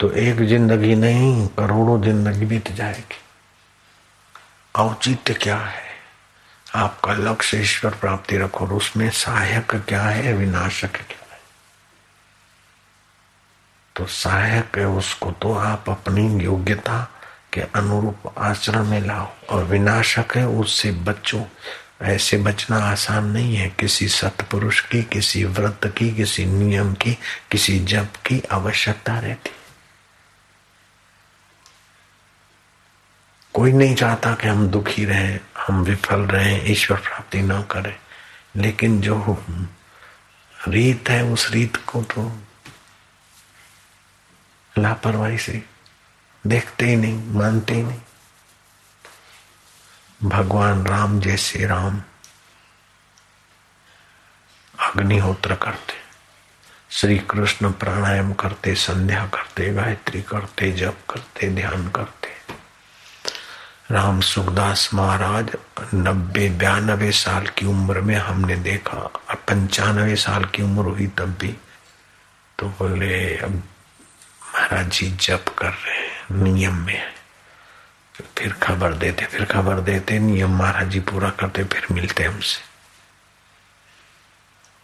तो 0.00 0.10
एक 0.12 0.42
ज़िंदगी 0.48 0.94
नहीं, 0.96 1.46
करोड़ों 1.48 2.00
ज़िंदगी 2.02 2.46
बीत 2.46 2.70
जाएगी। 2.72 3.20
औचित्य 4.74 5.34
क्या 5.34 5.56
है? 5.56 5.91
आपका 6.74 7.12
लक्ष्य 7.12 7.60
ईश्वर 7.60 7.90
प्राप्ति 7.90 8.36
रखो 8.36 8.66
और 8.66 8.72
उसमें 8.72 9.10
सहायक 9.10 9.74
क्या 9.88 10.02
है? 10.02 10.32
विनाशक 10.32 10.92
क्या 10.92 11.32
है? 11.32 11.40
तो 13.96 14.06
सहायक 14.06 14.78
है 14.78 14.86
उसको 14.86 15.30
तो 15.30 15.54
आप 15.54 15.84
अपनी 15.88 16.44
योग्यता 16.44 17.10
के 17.52 17.60
अनुरूप 17.60 18.34
आचरण 18.38 18.84
में 18.84 19.00
लाओ। 19.00 19.28
और 19.50 19.64
विनाशक 19.64 20.36
है 20.36 20.46
उससे 20.46 20.92
बचो। 20.92 21.46
ऐसे 22.02 22.36
बचना 22.36 22.76
आसान 22.76 23.24
नहीं 23.24 23.56
है। 23.56 23.68
किसी 23.68 24.08
सतपुरुष 24.08 24.80
की, 24.80 25.02
किसी 25.02 25.44
व्रत 25.44 25.94
की, 25.96 26.14
किसी 26.14 26.46
नियम 26.46 26.94
की, 26.94 27.18
किसी 27.50 27.78
जप 27.78 28.08
की 28.26 28.42
आवश्यकता 28.52 29.18
रहती 29.18 29.50
कोई 33.54 33.72
नहीं 33.72 33.94
चाहता 33.94 34.34
कि 34.34 34.48
हम 34.48 34.68
दुखी 34.68 35.04
रहें, 35.04 35.40
हम 35.58 35.82
विफल 35.82 36.20
रहें, 36.20 36.70
ईश्वर 36.72 36.96
प्राप्ति 36.96 37.42
न 37.42 37.62
करें। 37.62 37.96
लेकिन 38.56 39.00
जो 39.00 39.44
रीत 40.68 41.08
है, 41.08 41.24
उस 41.24 41.50
रीत 41.50 41.76
को 41.76 42.02
तो 42.02 42.42
लापरवाही 44.78 45.38
से 45.38 45.62
देखते 46.46 46.86
ही 46.86 46.96
नहीं, 46.96 47.26
मानते 47.26 47.74
ही 47.74 47.82
नहीं। 47.82 48.00
भगवान 50.24 50.86
राम 50.86 51.20
जैसे 51.20 51.66
राम 51.66 52.02
अग्निहोत्र 54.80 55.54
करते 55.54 56.02
श्री 56.90 57.18
कृष्ण 57.18 57.72
प्राणायाम 57.72 58.32
करते, 58.32 58.74
संध्या 58.74 59.26
करते, 59.26 59.72
गायत्री 59.72 60.22
करते, 60.22 60.72
जप 60.72 60.98
करते, 61.10 61.48
ध्यान 61.48 61.88
करते। 61.88 62.31
राम 63.92 64.20
सुखदास 64.20 64.88
महाराज, 64.94 65.50
नब्बे 65.94 66.48
बयानबे 66.50 67.10
साल 67.12 67.46
की 67.46 67.66
उम्र 67.66 68.00
में 68.00 68.14
हमने 68.16 68.54
देखा 68.56 68.96
और 68.96 69.34
पंचानवे 69.48 70.14
साल 70.16 70.44
की 70.44 70.62
उम्र 70.62 70.84
हुई 70.84 71.06
तब 71.18 71.34
भी। 71.40 71.48
तो 72.58 72.68
बोले, 72.68 73.36
अब 73.36 73.50
महाराज 73.50 74.88
जी 74.90 75.10
जप 75.20 75.54
कर 75.58 75.68
रहे 75.68 75.96
हैं, 75.96 76.42
नियम 76.42 76.76
में 76.76 77.02
फिर 78.38 78.52
खबर 78.62 78.94
देते, 78.94 79.24
फिर 79.24 79.44
खबर 79.44 79.80
देते, 79.80 80.18
नियम 80.18 80.56
महाराज 80.58 80.90
जी 80.90 81.00
पूरा 81.02 81.30
करते, 81.30 81.64
फिर 81.64 81.86
मिलते 81.92 82.24
हमसे। 82.24 82.62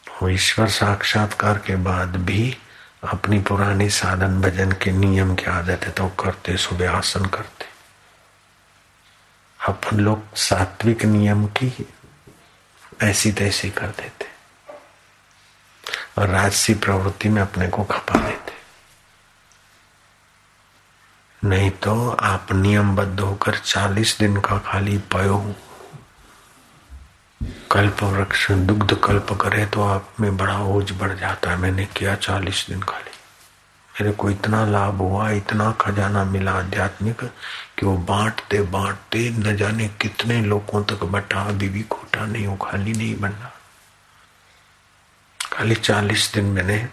वो 0.06 0.28
ईश्वर 0.28 0.68
साक्षात्कार 0.68 1.58
के 1.66 1.76
बाद 1.88 2.16
भी 2.26 2.56
अपनी 3.04 3.38
पुरानी 3.40 3.88
साधन 3.90 4.40
भजन 4.40 4.72
के 4.72 4.92
नियम 4.92 5.34
की 5.34 5.50
आदत 5.50 5.84
है 5.84 5.90
तो 5.92 6.08
करते, 6.20 6.56
सुबह 6.56 6.90
आसन 6.90 7.24
करते। 7.24 7.77
अपन 9.68 10.00
लोग 10.00 10.34
सात्विक 10.34 11.04
नियम 11.04 11.46
की 11.46 11.72
ऐसी 13.02 13.32
तैसी 13.32 13.70
कर 13.70 13.86
देते 13.86 14.26
और 16.18 16.28
राजसी 16.28 16.74
प्रवृत्ति 16.74 17.28
में 17.28 17.42
अपने 17.42 17.68
को 17.68 17.84
खपा 17.84 18.18
देते 18.18 18.52
नहीं 21.44 21.70
तो 21.70 22.10
आप 22.10 22.52
नियमबद्ध 22.52 23.20
होकर 23.20 23.58
चालीस 23.58 24.18
दिन 24.18 24.36
का 24.40 24.58
खाली 24.58 24.98
पयो 24.98 25.54
कल्प 27.72 28.02
वृक्ष, 28.02 28.50
दुग्ध 28.50 28.94
कल्प 28.94 29.32
करे 29.32 29.66
तो 29.66 29.82
आप 29.82 30.14
में 30.20 30.36
बड़ा 30.36 30.58
ओझ 30.58 30.92
बढ़ 30.92 31.18
जाता 31.18 31.50
है। 31.50 31.56
मैंने 31.56 31.86
किया 31.86 32.14
चालीस 32.14 32.66
दिन 32.68 32.82
खाली। 32.82 33.17
मेरे 34.00 34.12
को 34.12 34.30
इतना 34.30 34.66
लाभ 34.66 34.94
हुआ, 34.94 35.30
इतना 35.30 35.72
खजाना 35.72 36.24
मिला 36.24 36.52
आध्यात्मिक 36.52 37.24
कि 37.78 37.86
वो 37.86 37.96
बांटते 37.96 38.60
बांटते 38.60 39.30
न 39.30 39.56
जाने 39.56 39.88
कितने 39.88 40.40
लोगों 40.40 40.84
तक 40.84 41.04
बटा 41.04 41.44
बीबी 41.44 41.82
खोटा 41.82 42.26
नहीं 42.26 42.46
हो, 42.46 42.56
खाली 42.56 42.92
नहीं 42.92 43.20
बनना। 43.20 43.52
खाली 45.52 45.74
चालीस 45.74 46.32
दिन 46.34 46.44
मैंने 46.44 46.88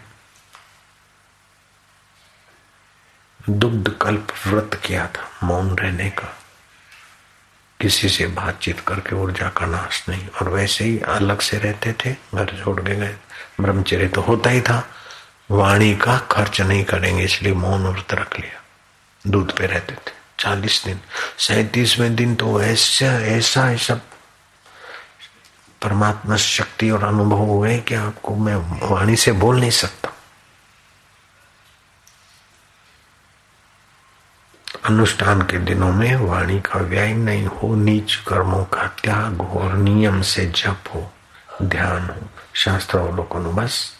दुग्ध 3.50 3.88
कल्प 4.02 4.28
व्रत 4.46 4.80
किया 4.84 5.06
था, 5.06 5.46
मौन 5.46 5.78
रहने 5.78 6.10
का। 6.10 6.36
किसी 7.80 8.08
से 8.08 8.26
बातचीत 8.26 8.80
करके 8.80 9.16
ऊर्जा 9.16 9.48
का 9.48 9.66
नाश 9.66 10.08
नहीं, 10.08 10.28
और 10.28 10.48
वैसे 10.48 10.84
ही 10.84 10.98
अलग 10.98 11.40
से 11.40 11.58
रहते 11.58 11.92
थे, 11.92 12.12
घर 12.12 12.62
छोड़ 12.64 12.80
के 12.80 12.96
गए। 12.96 13.16
ब्रह्मचर्य 13.60 14.08
तो 14.08 14.20
होता 14.20 14.50
ही 14.50 14.60
था। 14.60 14.88
वाणी 15.50 15.94
का 15.96 16.18
खर्च 16.18 16.60
नहीं 16.60 16.84
करेंगे, 16.84 17.24
इसलिए 17.24 17.52
मौन 17.52 17.86
व्रत 17.86 18.14
रख 18.14 18.40
लिया। 18.40 18.62
दूध 19.30 19.56
पे 19.58 19.66
रहते 19.66 19.94
थे। 19.94 20.14
चालीस 20.38 20.84
दिन, 20.84 21.00
सैतीसवें 21.38 22.16
दिन 22.16 22.34
तो 22.34 22.62
ऐसा 22.62 23.06
ऐसा 23.06 23.70
ऐसा 23.72 23.94
परमात्मा 25.82 26.36
शक्ति 26.36 26.90
और 26.90 27.04
अनुभव 27.04 27.36
हो 27.36 27.60
गए 27.60 27.78
कि 27.78 27.94
आपको 27.94 28.34
मैं 28.36 28.56
वाणी 28.90 29.16
से 29.16 29.32
बोल 29.32 29.60
नहीं 29.60 29.70
सकता। 29.70 30.10
अनुष्ठान 34.84 35.42
के 35.42 35.58
दिनों 35.58 35.92
में 35.92 36.16
वाणी 36.16 36.60
का 36.60 36.80
व्यय 36.80 37.12
नहीं 37.14 37.46
हो, 37.46 37.74
नीच 37.74 38.14
कर्मों 38.14 38.64
का 38.64 38.86
त्याग 38.86 39.40
हो 39.40 39.60
और 39.60 39.72
नियम 39.72 40.22
से 40.22 40.46
जप 40.46 40.94
हो, 40.94 41.10
ध्यान 41.62 42.08
हो, 42.10 42.28
शास्त्र 42.54 42.98
अवलोकन 42.98 43.50
बस। 43.56 43.95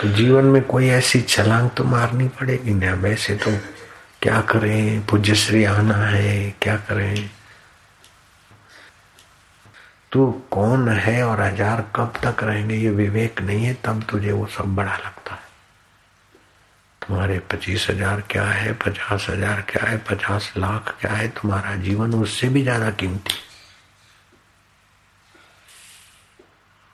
तो 0.00 0.08
जीवन 0.08 0.44
में 0.44 0.62
कोई 0.62 0.88
ऐसी 0.88 1.20
छलांग 1.22 1.70
तो 1.70 1.84
मारनी 1.84 2.28
पड़ेगी 2.28 2.74
ना? 2.74 2.94
वैसे 2.94 3.34
तो 3.36 3.50
क्या 4.22 4.40
करें? 4.40 5.06
पूज्य 5.06 5.34
श्री 5.34 5.64
आना 5.64 5.94
है, 5.94 6.50
क्या 6.62 6.76
करें? 6.76 7.30
तू 10.12 10.30
कौन 10.50 10.88
है 10.88 11.22
और 11.24 11.40
हज़ार 11.40 11.84
कब 11.96 12.12
तक 12.24 12.42
रहेंगे? 12.44 12.76
ये 12.76 12.90
विवेक 12.90 13.40
नहीं 13.40 13.64
है, 13.64 13.74
तब 13.84 14.02
तुझे 14.10 14.32
वो 14.32 14.46
सब 14.46 14.74
बड़ा 14.74 14.96
लगता 14.96 15.34
है। 15.34 15.42
तुम्हारे 17.02 17.38
पच्चीस 17.52 17.86
हज़ार 17.90 18.20
क्या 18.30 18.44
है, 18.44 18.72
पचास 18.74 19.26
हज़ार 19.30 19.60
क्या 19.70 19.86
है, 19.88 19.96
पचास 20.10 20.52
लाख 20.56 20.94
क्या 21.00 21.12
है? 21.12 21.28
तुम्हारा 21.28 21.74
जीवन 21.76 22.14
उससे 22.14 22.48
भी 22.48 22.62
ज़्यादा 22.62 22.90
कीमती। 22.90 23.38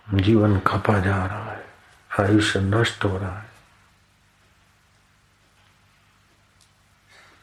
जीवन 0.07 0.59
खपा 0.67 0.99
जा 0.99 1.25
रहा 1.27 1.50
आयुष्य 2.21 2.61
नष्ट 2.61 3.05
हो 3.05 3.19
रहा 3.19 3.39
है। 3.39 3.51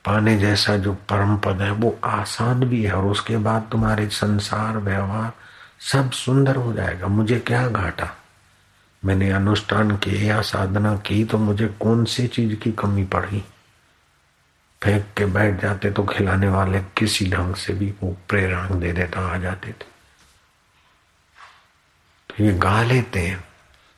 पाने 0.06 0.38
जैसा 0.38 0.78
जो 0.78 0.94
परम 0.94 1.38
पद 1.38 1.62
है, 1.62 1.72
वो 1.72 2.00
आसान 2.04 2.66
भी 2.66 2.84
है 2.84 2.94
और 2.94 3.06
उसके 3.06 3.38
बाद 3.38 3.70
तुम्हारे 3.72 4.10
संसार, 4.10 4.78
व्यवहार 4.78 5.34
सब 5.80 6.12
सुंदर 6.12 6.56
हो 6.56 6.74
जाएगा। 6.74 7.08
मुझे 7.08 7.40
क्या 7.40 7.68
घाटा? 7.68 8.18
मैंने 9.06 9.32
अनुष्ठान 9.32 9.98
किए 9.98 10.30
या 10.30 10.42
साधना 10.42 10.98
की 10.98 11.26
तो 11.26 11.38
मुझे 11.38 11.68
कौन 11.68 12.06
सी 12.06 12.28
चीज़ 12.28 12.56
की 12.56 12.72
कमी 12.72 13.06
पड़ी? 13.06 13.46
फेंक 14.84 15.06
के 15.18 15.26
बैठ 15.26 15.62
जाते 15.62 15.92
तो 15.92 16.04
खिलाने 16.04 16.48
वाले 16.48 16.80
किसी 16.80 17.32
ढंग 17.32 17.56
से 17.56 17.74
भी 17.74 17.94
वो 18.04 18.18
प्रेरणा 18.30 18.70
दे 18.70 18.94
देता, 18.94 19.36
आ 19.36 19.38
जाते 19.38 19.68
थे। 19.68 19.86
तो 22.30 22.44
ये 22.44 22.54
गा 22.54 22.84
लेते 22.84 23.20
हैं। 23.20 23.47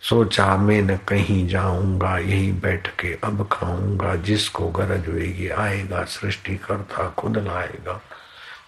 सोचा 0.02 0.58
मैं 0.58 0.82
न 0.82 0.98
कहीं 0.98 1.48
जाऊँगा, 1.48 2.18
यही 2.18 2.52
बैठ 2.52 2.88
के 2.88 3.18
अब 3.24 3.50
खाऊँगा। 3.52 4.16
जिसको 4.16 4.70
गरज 4.70 5.08
होगी 5.08 5.50
आएगा 5.50 6.04
सृष्टि 6.04 6.56
करता 6.56 7.10
खुद 7.10 7.38
लाएगा। 7.38 8.02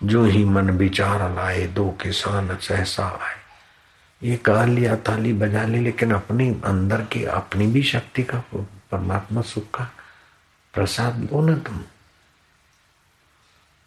जो 0.04 0.26
ही 0.26 0.46
मन 0.46 0.70
विचार 0.70 1.36
लाए, 1.36 1.68
दो 1.68 1.90
किसान 1.90 2.58
सहसा 2.58 3.06
आए। 3.06 3.42
ये 4.24 4.40
गा 4.46 4.66
लिया, 4.66 4.96
ताली 4.96 5.34
बजा 5.34 5.64
ली, 5.64 5.80
लेकिन 5.80 6.12
अपनी 6.14 6.62
अंदर 6.66 7.02
की 7.02 7.24
अपनी 7.24 7.68
भी 7.68 7.84
शक्ति 7.84 8.24
का 8.24 8.44
परमात्मा 8.92 9.42
सुख 9.42 9.64
का 9.64 9.92
प्रसाद 10.74 11.14
दो 11.14 11.42
ना 11.42 11.58
तुम। 11.58 11.82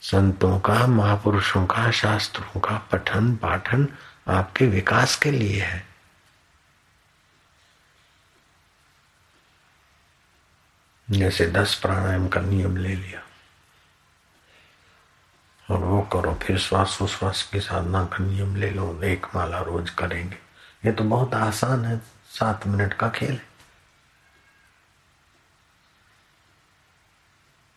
संतों 0.00 0.60
का, 0.60 0.86
महापुरुषों 0.86 1.66
का, 1.66 1.90
शास्त्रों 1.90 2.60
का 2.60 2.88
पठन 2.92 3.36
पाठन 3.36 3.88
आपके 4.28 4.66
विकास 4.66 5.16
के 5.16 5.30
लिए 5.30 5.62
है। 5.62 5.93
जैसे 11.08 11.46
दस 11.46 11.74
प्राणायाम 11.74 12.28
का 12.28 12.40
नियम 12.40 12.76
ले 12.76 12.94
लिया। 12.94 13.20
और 15.66 15.78
वो 15.78 16.00
करो, 16.02 16.34
फिर 16.42 16.58
श्वास 16.58 16.98
उश्वास 17.02 17.42
की 17.52 17.60
साधना 17.60 18.04
का 18.04 18.24
नियम 18.24 18.56
ले 18.56 18.70
लो, 18.70 19.02
एक 19.02 19.26
माला 19.34 19.60
रोज 19.60 19.90
करेंगे। 19.90 20.38
ये 20.86 20.92
तो 20.92 21.04
बहुत 21.04 21.34
आसान 21.34 21.84
है, 21.84 22.00
सात 22.30 22.66
मिनट 22.66 22.92
का 22.92 23.08
खेल 23.08 23.32
है। 23.32 23.52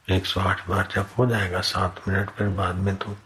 एक 0.07 0.25
सौ 0.25 0.41
आठ 0.41 0.67
बार 0.67 0.87
जब 0.91 1.09
हो 1.17 1.25
जाएगा 1.25 1.61
सात 1.61 2.01
मिनट, 2.07 2.29
फिर 2.29 2.47
बाद 2.49 2.75
में 2.75 2.95
तो 2.95 3.17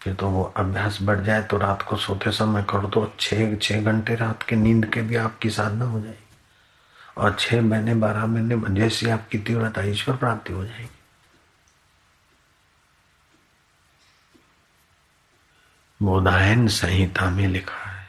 फिर 0.00 0.14
तो 0.14 0.28
वो 0.30 0.42
अभ्यास 0.56 0.98
बढ़ 1.02 1.20
जाए 1.20 1.42
तो 1.42 1.56
रात 1.58 1.82
को 1.82 1.96
सोते 1.96 2.30
समय 2.32 2.62
कर 2.62 2.86
दो, 2.86 3.12
छह 3.20 3.54
छह 3.56 3.82
घंटे 3.82 4.14
रात 4.14 4.42
के 4.42 4.56
नींद 4.56 4.86
के 4.86 5.02
भी 5.02 5.16
आपकी 5.16 5.50
साधना 5.50 5.84
हो 5.84 6.00
जाएगी। 6.00 6.29
और 7.18 7.36
छह 7.40 7.60
महीने, 7.62 7.94
बारह 7.94 8.26
महीने 8.26 8.80
जैसी 8.80 9.10
आपकी 9.10 9.38
तीव्रता, 9.38 9.82
ईश्वर 9.82 10.16
प्राप्ति 10.16 10.52
हो 10.52 10.64
जाएगी। 10.64 10.88
बोधायन 16.00 16.66
संहिता 16.68 17.30
में 17.30 17.46
लिखा 17.48 17.90
है 17.90 18.08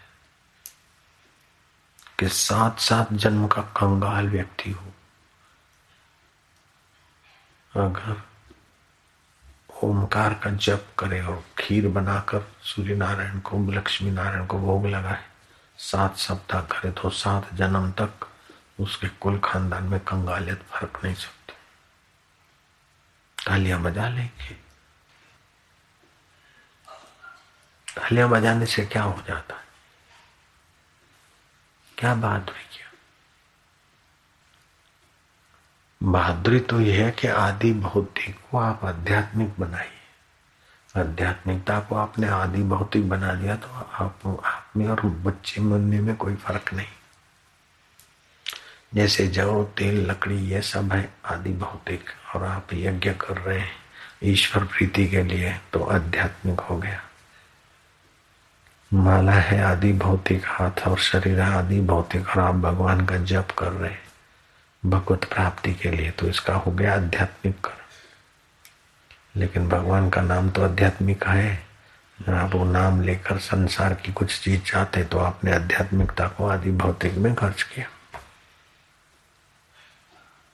कि 2.19 2.27
सात 2.29 2.79
सात 2.79 3.13
जन्म 3.13 3.47
का 3.47 3.61
कंगाल 3.77 4.29
व्यक्ति 4.29 4.71
हो। 4.71 4.93
अगर 7.73 8.21
ओमकार 9.83 10.33
का 10.33 10.49
जप 10.51 10.87
करे 10.99 11.21
और 11.21 11.43
खीर 11.57 11.87
बनाकर 11.87 12.47
सूर्य 12.63 12.95
नारायण 12.95 13.39
को 13.39 13.59
लक्ष्मी 13.71 14.11
नारायण 14.11 14.45
को 14.45 14.59
भोग 14.59 14.85
लगाए, 14.85 15.23
सात 15.79 16.17
सप्ताह 16.17 16.61
करे 16.61 16.91
तो 16.91 17.09
सात 17.09 17.53
जन्म 17.53 17.91
तक 17.91 18.27
उसके 18.81 19.07
कुल 19.07 19.39
खानदान 19.43 19.83
में 19.83 19.99
कंगालियत 19.99 20.63
फ़र्क 20.63 21.01
नहीं 21.03 21.15
सकती। 21.15 21.53
तालियाँ 23.45 23.81
बजा 23.81 24.09
लेंगे। 24.09 24.53
तालियाँ 27.95 28.29
बजाने 28.29 28.65
से 28.65 28.85
क्या 28.85 29.03
हो 29.03 29.21
जाता 29.27 29.55
है? 29.55 29.63
क्या 31.97 32.15
बहादुरी 32.15 32.63
क्या? 32.63 32.91
बहादुरी 36.03 36.59
तो 36.59 36.79
यह 36.81 37.05
है 37.05 37.11
कि 37.11 37.27
आदि 37.27 37.73
भौतिक 37.73 38.39
को 38.51 38.57
आप 38.57 38.85
आध्यात्मिक 38.85 39.59
बनाइए। 39.59 39.99
आध्यात्मिकता 40.97 41.79
को 41.79 41.95
आपने 41.95 42.27
आदि 42.27 42.63
भौतिक 42.63 43.09
बना 43.09 43.33
दिया 43.33 43.55
तो 43.55 43.67
आप 43.67 44.41
आप 44.45 44.71
में 44.77 44.87
और 44.87 45.01
बच्चे 45.01 45.61
मनने 45.61 46.01
में 46.01 46.15
कोई 46.15 46.35
फ़र्क 46.35 46.73
नहीं। 46.73 46.87
जैसे 48.93 49.27
जौ, 49.27 49.63
तेल, 49.63 50.11
लकड़ी, 50.11 50.35
ये 50.35 50.61
सब 50.61 50.93
है 50.93 51.13
आदि 51.25 51.53
भौतिक। 51.53 52.05
और 52.35 52.43
आप 52.43 52.67
यज्ञ 52.73 53.11
कर 53.11 53.37
रहे 53.37 53.59
हैं 53.59 53.71
ईश्वर 54.23 54.63
प्रीति 54.63 55.07
के 55.07 55.23
लिए 55.23 55.59
तो 55.73 55.83
आध्यात्मिक 55.83 56.59
हो 56.59 56.77
गया। 56.77 57.01
माला 58.93 59.31
है 59.31 59.63
आदि 59.63 59.93
भौतिक, 59.93 60.41
हाथ 60.45 60.87
और 60.87 60.99
शरीर 60.99 61.41
है 61.41 61.53
आदि 61.53 61.81
भौतिक, 61.81 62.29
और 62.29 62.39
आप 62.39 62.55
भगवान 62.55 63.05
का 63.05 63.17
जप 63.17 63.47
कर 63.59 63.71
रहे 63.71 63.91
हैं। 63.91 64.03
भगवत 64.85 65.23
प्राप्ति 65.23 65.73
के 65.73 65.91
लिए 65.91 66.11
तो 66.11 66.27
इसका 66.27 66.53
हो 66.53 66.71
गया 66.71 66.93
आध्यात्मिक 66.93 67.61
कर। 67.61 67.77
लेकिन 69.35 69.69
भगवान 69.69 70.09
का 70.09 70.21
नाम 70.21 70.49
तो 70.49 70.63
आध्यात्मिक 70.63 71.23
है। 71.27 71.67
आप 72.29 72.55
वो 72.55 72.65
नाम 72.65 73.01
लेकर 73.01 73.37
संसार 73.37 73.93
की 73.93 74.13
कुछ 74.13 74.41
चीज़ 74.41 74.61
चाहते 74.61 75.03
तो 75.03 75.19
आपने 75.19 75.55
आध्यात्मिकता 75.55 76.27
को 76.27 76.47
आदि 76.47 76.71
भौतिक 76.71 77.13
में 77.13 77.35
खर्च 77.35 77.63
किया। 77.63 77.85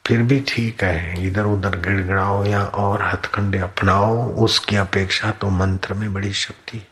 फिर 0.07 0.21
भी 0.23 0.39
ठीक 0.47 0.83
है। 0.83 1.27
इधर 1.27 1.43
उधर 1.43 1.79
गिड़गिड़ाओ 1.79 2.45
या 2.45 2.63
और 2.63 3.01
हथकंडे 3.03 3.57
अपनाओ, 3.57 4.29
उसकी 4.29 4.75
अपेक्षा 4.75 5.31
तो 5.31 5.49
मंत्र 5.49 5.93
में 5.93 6.13
बड़ी 6.13 6.33
शक्ति। 6.33 6.87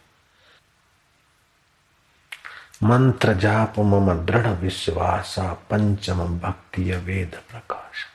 मंत्र 2.84 3.34
जाप 3.34 3.80
मम 3.80 4.13
दृढ़ 4.25 4.47
विश्वास, 4.47 5.36
पंचम 5.39 6.39
भक्ति 6.39 6.84
वेद 6.84 7.39
प्रकाश। 7.49 8.06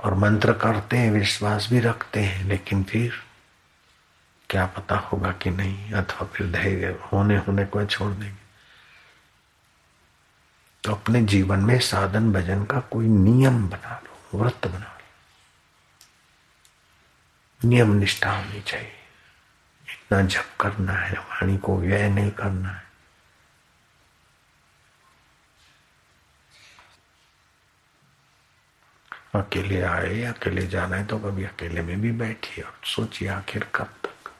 और 0.00 0.14
मंत्र 0.14 0.52
करते 0.52 0.96
हैं, 0.96 1.10
विश्वास 1.10 1.68
भी 1.70 1.80
रखते 1.80 2.20
हैं, 2.20 2.44
लेकिन 2.44 2.82
फिर 2.82 3.12
क्या 4.50 4.66
पता 4.66 4.96
होगा 4.96 5.32
कि 5.32 5.50
नहीं, 5.50 5.92
अथवा 5.92 6.26
फिर 6.26 6.50
धैर्य 6.50 6.98
होने 7.12 7.36
होने 7.36 7.64
को 7.64 7.84
छोड़ 7.84 8.12
देंगे। 8.12 8.46
तो 10.84 10.92
अपने 10.92 11.22
जीवन 11.22 11.58
में 11.58 11.78
साधन 11.78 12.32
भजन 12.32 12.64
का 12.64 12.80
कोई 12.80 13.06
नियम 13.06 13.68
बना 13.68 14.00
लो। 14.04 14.07
व्रत 14.34 14.66
बना 14.66 14.78
लो। 14.78 14.98
नियम 17.68 17.92
निष्ठा 17.92 18.32
होनी 18.32 18.60
चाहिए। 18.60 18.92
इतना 19.88 20.22
जप 20.22 20.56
करना 20.60 20.92
है, 20.92 21.18
वाणी 21.18 21.58
को 21.58 21.78
व्यय 21.78 22.08
नहीं 22.08 22.30
करना 22.30 22.70
है। 22.70 22.88
अकेले 29.34 29.82
आए, 29.82 30.22
अकेले 30.22 30.66
जाना 30.66 30.96
है 30.96 31.06
तो 31.06 31.18
कभी 31.18 31.44
अकेले 31.44 31.82
में 31.82 32.00
भी 32.00 32.12
बैठिए 32.12 32.64
और 32.64 32.80
सोचिए 32.84 33.28
आखिर 33.28 33.64
कब 33.74 33.94
तक। 34.04 34.30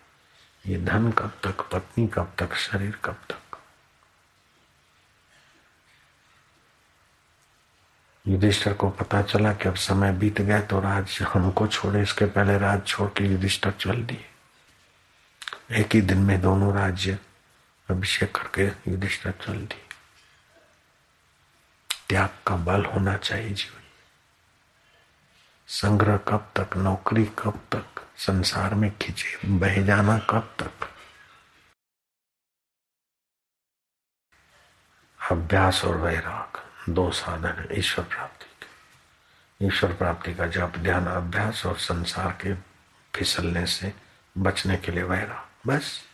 ये 0.66 0.78
धन 0.78 1.12
कब 1.12 1.30
तक, 1.44 1.68
पत्नी 1.72 2.06
कब 2.08 2.34
तक, 2.38 2.54
शरीर 2.54 2.98
कब 3.04 3.22
तक। 3.30 3.47
युधिष्ठर 8.28 8.72
को 8.72 8.90
पता 8.90 9.22
चला 9.22 9.52
कि 9.54 9.68
अब 9.68 9.74
समय 9.74 10.12
बीत 10.12 10.40
गया 10.40 10.60
तो 10.60 10.80
राज 10.80 11.18
हमको 11.22 11.66
छोड़े। 11.66 12.02
इसके 12.02 12.24
पहले 12.24 12.58
राज 12.58 12.86
छोड़ 12.86 13.10
के 13.10 13.24
युधिष्ठर 13.24 13.70
चल 13.70 14.02
दिए। 14.02 14.24
एक 15.72 15.94
ही 15.94 16.00
दिन 16.00 16.18
में 16.18 16.40
दोनों 16.40 16.74
राज्य 16.74 17.18
अभिषेक 17.90 18.36
करके 18.36 18.90
युधिष्ठर 18.90 19.30
चल 19.30 19.66
दिए। 19.66 19.84
त्याग 22.08 22.28
का 22.46 22.56
बल 22.56 22.84
होना 22.84 23.16
चाहिए 23.16 23.50
जीवन। 23.50 23.82
संग्रह 25.68 26.16
कब 26.16 26.52
तक, 26.56 26.76
नौकरी 26.76 27.24
कब 27.24 27.60
तक, 27.72 27.86
संसार 28.16 28.74
में 28.74 28.98
खिंचे, 28.98 29.48
बह 29.48 29.82
जाना 29.82 30.18
कब 30.18 30.54
तक? 30.58 30.72
अभ्यास 35.30 35.84
और 35.84 35.96
वैराग। 35.96 36.47
दो 36.94 37.10
साधन 37.10 37.48
है, 37.48 37.78
ईश्वर 37.78 38.04
प्राप्ति 38.04 38.46
के। 38.62 39.66
ईश्वर 39.66 39.92
प्राप्ति 39.92 40.34
का 40.34 40.46
जब 40.46 40.72
ध्यान, 40.72 41.06
अभ्यास 41.06 41.66
और 41.66 41.76
संसार 41.76 42.38
के 42.40 42.54
फिसलने 43.14 43.66
से 43.66 43.92
बचने 44.38 44.76
के 44.76 44.92
लिए 44.92 45.02
वैरा 45.02 45.48
बस। 45.66 46.07